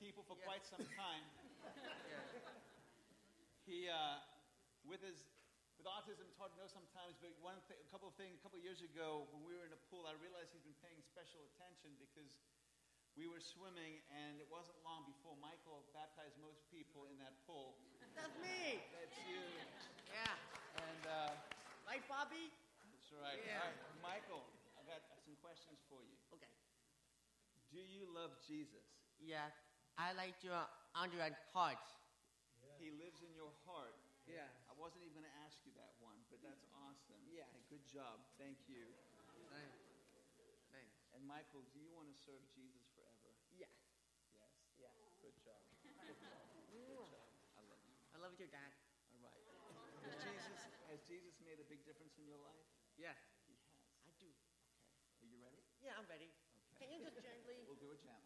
People 0.00 0.22
for 0.28 0.36
quite 0.44 0.62
some 0.68 0.84
time. 1.00 1.24
He, 3.66 3.90
uh, 3.90 4.22
with 4.86 5.02
his, 5.02 5.18
with 5.80 5.86
autism, 5.90 6.22
it's 6.30 6.38
hard 6.38 6.54
to 6.54 6.58
know 6.62 6.70
sometimes. 6.70 7.18
But 7.18 7.34
one, 7.42 7.58
th- 7.66 7.80
a 7.82 7.88
couple 7.90 8.06
of 8.06 8.14
things, 8.14 8.38
a 8.38 8.42
couple 8.46 8.60
of 8.60 8.64
years 8.64 8.78
ago, 8.84 9.26
when 9.34 9.42
we 9.42 9.58
were 9.58 9.66
in 9.66 9.74
a 9.74 9.82
pool, 9.90 10.06
I 10.06 10.14
realized 10.22 10.54
he's 10.54 10.62
been 10.62 10.78
paying 10.84 11.02
special 11.02 11.42
attention 11.54 11.90
because 11.98 12.30
we 13.18 13.26
were 13.26 13.40
swimming, 13.42 13.98
and 14.12 14.38
it 14.38 14.46
wasn't 14.52 14.76
long 14.86 15.02
before 15.08 15.34
Michael 15.42 15.82
baptized 15.96 16.36
most 16.38 16.62
people 16.70 17.08
in 17.10 17.16
that 17.18 17.34
pool. 17.48 17.74
That's 18.14 18.36
me. 18.38 18.78
That's 18.94 19.16
you. 19.26 19.42
Yeah. 20.12 20.36
And 20.84 21.02
uh, 21.08 21.32
Right, 21.88 22.02
Bobby? 22.10 22.50
that's 22.92 23.08
right. 23.14 23.38
Yeah. 23.46 23.62
Right, 23.62 23.78
Michael, 24.04 24.42
I've 24.76 24.86
got 24.90 25.00
some 25.22 25.34
questions 25.38 25.78
for 25.88 26.02
you. 26.02 26.14
Okay. 26.34 26.50
Do 27.72 27.78
you 27.78 28.04
love 28.10 28.34
Jesus? 28.46 28.84
Yeah. 29.22 29.48
I 29.96 30.12
like 30.12 30.36
your 30.44 30.60
Android 30.92 31.32
heart. 31.56 31.80
He 32.76 32.92
lives 32.92 33.24
in 33.24 33.32
your 33.32 33.52
heart. 33.64 33.96
Yeah. 34.28 34.44
I 34.68 34.76
wasn't 34.76 35.00
even 35.08 35.24
going 35.24 35.30
to 35.30 35.38
ask 35.48 35.56
you 35.64 35.72
that 35.80 35.96
one, 36.04 36.20
but 36.28 36.44
that's 36.44 36.68
awesome. 36.76 37.16
Yeah. 37.24 37.48
Hey, 37.56 37.64
good 37.72 37.86
job. 37.88 38.20
Thank 38.36 38.60
you. 38.68 38.92
Thanks. 39.48 39.80
Thanks. 40.68 40.96
And 41.16 41.24
Michael, 41.24 41.64
do 41.72 41.80
you 41.80 41.88
want 41.96 42.12
to 42.12 42.16
serve 42.20 42.44
Jesus 42.52 42.84
forever? 42.92 43.32
Yes. 43.56 43.72
Yes. 44.36 44.52
Yeah. 44.76 44.92
Good 45.24 45.36
job. 45.40 45.64
Good 46.04 46.20
job. 46.20 46.44
Good 46.60 47.08
job. 47.08 47.24
I 47.56 47.64
love 47.64 47.80
you. 47.88 47.96
I 48.12 48.16
love 48.20 48.34
you, 48.36 48.48
Dad. 48.52 48.72
All 49.16 49.24
right. 49.24 49.40
Has 50.04 50.20
Jesus, 50.20 50.60
has 50.92 51.00
Jesus 51.08 51.34
made 51.40 51.56
a 51.56 51.66
big 51.72 51.80
difference 51.88 52.20
in 52.20 52.28
your 52.28 52.38
life? 52.44 52.68
Yeah. 53.00 53.16
He 53.48 53.56
has. 53.56 53.80
I 54.04 54.12
do. 54.20 54.28
Okay. 54.28 55.24
Are 55.24 55.28
you 55.32 55.40
ready? 55.40 55.64
Yeah, 55.80 55.96
I'm 55.96 56.04
ready. 56.10 56.28
Okay. 56.76 56.84
Can 56.84 56.88
you 56.92 57.00
just 57.00 57.16
gently? 57.16 57.64
We'll 57.64 57.80
do 57.80 57.94
it 57.96 58.04
gently. 58.04 58.25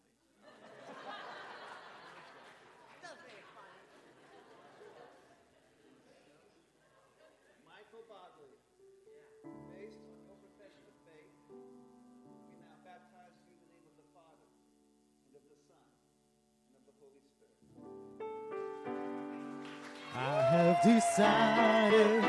I 20.13 20.41
have 20.41 20.83
decided 20.83 22.23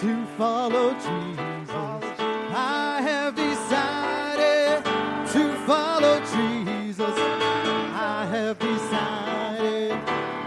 to 0.00 0.26
follow 0.38 0.92
Jesus. 0.92 1.70
I 2.54 3.00
have 3.02 3.34
decided 3.34 4.84
to 5.32 5.56
follow 5.66 6.20
Jesus. 6.20 7.14
I 7.18 8.26
have 8.30 8.58
decided 8.60 9.90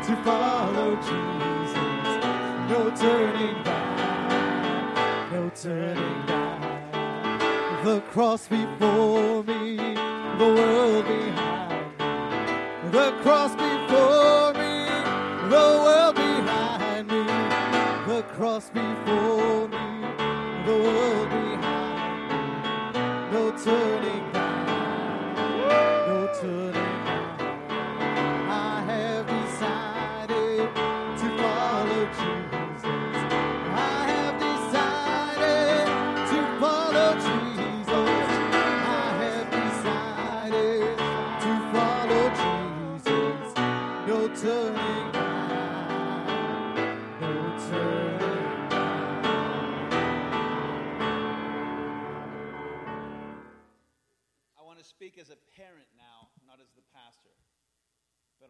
to 0.06 0.16
follow 0.24 0.96
Jesus. 0.96 2.24
No 2.70 2.92
turning 2.96 3.64
back, 3.64 5.32
no 5.34 5.52
turning 5.56 6.26
back. 6.28 7.84
The 7.84 8.00
cross 8.12 8.48
before 8.48 9.44
me, 9.44 9.76
the 9.76 10.54
world 10.56 11.06
behind 11.06 11.88
me. 11.98 12.92
The 12.92 13.12
cross 13.22 13.52
before 13.52 14.29
cross 18.40 18.70
before 18.70 19.68
me, 19.68 19.78
the 20.66 20.72
world 20.72 21.30
behind 21.30 22.32
me. 22.32 23.32
No 23.34 23.52
turning 23.52 24.32
back, 24.32 26.08
no 26.08 26.34
turning 26.40 26.72
back. 26.72 26.99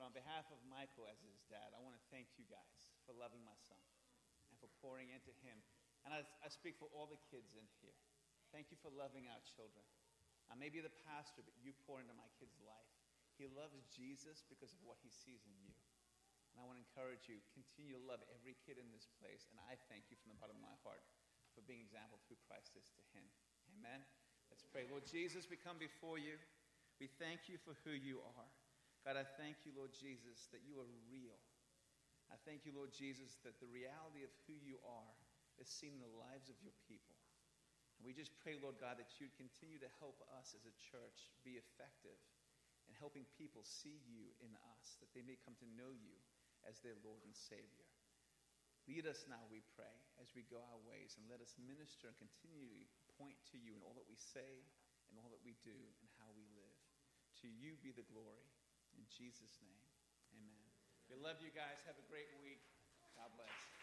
On 0.09 0.17
behalf 0.17 0.49
of 0.49 0.57
Michael 0.65 1.05
as 1.05 1.21
his 1.21 1.37
dad, 1.53 1.69
I 1.69 1.85
want 1.85 1.93
to 1.93 2.01
thank 2.09 2.33
you 2.33 2.49
guys 2.49 2.89
for 3.05 3.13
loving 3.13 3.45
my 3.45 3.53
son 3.61 3.77
and 4.49 4.57
for 4.57 4.65
pouring 4.81 5.13
into 5.13 5.29
him. 5.45 5.61
And 6.01 6.09
I, 6.09 6.25
I 6.41 6.49
speak 6.49 6.81
for 6.81 6.89
all 6.97 7.05
the 7.05 7.21
kids 7.29 7.53
in 7.53 7.69
here. 7.77 7.93
Thank 8.49 8.73
you 8.73 8.77
for 8.81 8.89
loving 8.89 9.29
our 9.29 9.37
children. 9.45 9.85
I 10.49 10.57
may 10.57 10.73
be 10.73 10.81
the 10.81 10.89
pastor, 11.05 11.45
but 11.45 11.53
you 11.61 11.77
pour 11.85 12.01
into 12.01 12.17
my 12.17 12.25
kid's 12.41 12.57
life. 12.65 12.89
He 13.37 13.45
loves 13.53 13.85
Jesus 13.93 14.41
because 14.49 14.73
of 14.73 14.81
what 14.81 14.97
he 15.05 15.13
sees 15.13 15.45
in 15.45 15.53
you. 15.61 15.77
And 16.49 16.57
I 16.57 16.65
want 16.65 16.81
to 16.81 16.85
encourage 16.89 17.29
you, 17.29 17.37
continue 17.53 17.93
to 17.93 18.01
love 18.01 18.25
every 18.33 18.57
kid 18.65 18.81
in 18.81 18.89
this 18.89 19.05
place. 19.21 19.45
And 19.53 19.61
I 19.69 19.77
thank 19.93 20.09
you 20.09 20.17
from 20.17 20.33
the 20.33 20.41
bottom 20.41 20.57
of 20.57 20.65
my 20.65 20.77
heart 20.81 21.05
for 21.53 21.61
being 21.69 21.85
example 21.85 22.17
who 22.25 22.35
Christ 22.49 22.73
is 22.73 22.89
to 22.97 23.05
him. 23.13 23.29
Amen. 23.77 24.01
Let's 24.49 24.65
pray. 24.65 24.89
Lord 24.89 25.05
Jesus, 25.05 25.45
we 25.45 25.61
come 25.61 25.77
before 25.77 26.17
you. 26.17 26.41
We 26.97 27.13
thank 27.21 27.45
you 27.45 27.61
for 27.61 27.77
who 27.85 27.93
you 27.93 28.25
are. 28.25 28.49
God, 29.07 29.15
I 29.15 29.25
thank 29.39 29.63
you, 29.63 29.71
Lord 29.73 29.95
Jesus, 29.95 30.51
that 30.51 30.63
you 30.67 30.75
are 30.77 30.89
real. 31.07 31.39
I 32.29 32.37
thank 32.45 32.67
you, 32.67 32.75
Lord 32.75 32.93
Jesus, 32.93 33.39
that 33.41 33.57
the 33.57 33.71
reality 33.71 34.21
of 34.21 34.33
who 34.45 34.59
you 34.61 34.77
are 34.85 35.17
is 35.57 35.71
seen 35.71 35.97
in 35.97 36.03
the 36.03 36.19
lives 36.19 36.51
of 36.51 36.59
your 36.61 36.75
people. 36.85 37.17
And 37.97 38.05
we 38.07 38.15
just 38.15 38.31
pray, 38.39 38.55
Lord 38.55 38.79
God, 38.79 39.01
that 39.01 39.17
you'd 39.17 39.35
continue 39.35 39.81
to 39.81 39.97
help 39.99 40.21
us 40.39 40.55
as 40.55 40.63
a 40.63 40.79
church 40.79 41.31
be 41.43 41.59
effective 41.59 42.19
in 42.87 42.95
helping 42.95 43.27
people 43.35 43.61
see 43.65 44.01
you 44.07 44.31
in 44.39 44.55
us, 44.73 44.97
that 45.03 45.11
they 45.11 45.25
may 45.25 45.37
come 45.41 45.53
to 45.59 45.75
know 45.75 45.91
you 45.91 46.15
as 46.65 46.79
their 46.79 46.97
Lord 47.03 47.21
and 47.27 47.35
Savior. 47.35 47.87
Lead 48.89 49.05
us 49.05 49.29
now, 49.29 49.45
we 49.53 49.61
pray, 49.77 49.93
as 50.17 50.33
we 50.33 50.47
go 50.49 50.57
our 50.57 50.81
ways, 50.81 51.13
and 51.19 51.29
let 51.29 51.43
us 51.43 51.53
minister 51.61 52.09
and 52.09 52.17
continually 52.17 52.89
point 53.21 53.37
to 53.53 53.61
you 53.61 53.77
in 53.77 53.85
all 53.85 53.93
that 53.93 54.09
we 54.09 54.17
say 54.17 54.65
and 55.11 55.21
all 55.21 55.29
that 55.29 55.45
we 55.45 55.53
do 55.61 55.75
and 55.75 56.09
how 56.17 56.29
we 56.33 56.47
live. 56.57 56.77
To 57.45 57.47
you 57.47 57.77
be 57.83 57.93
the 57.93 58.07
glory. 58.09 58.49
In 58.99 59.07
Jesus' 59.07 59.55
name, 59.63 59.87
amen. 60.35 60.67
We 61.07 61.15
love 61.15 61.39
you 61.39 61.55
guys. 61.55 61.79
Have 61.87 61.95
a 61.95 62.03
great 62.11 62.27
week. 62.43 62.59
God 63.15 63.31
bless. 63.31 63.78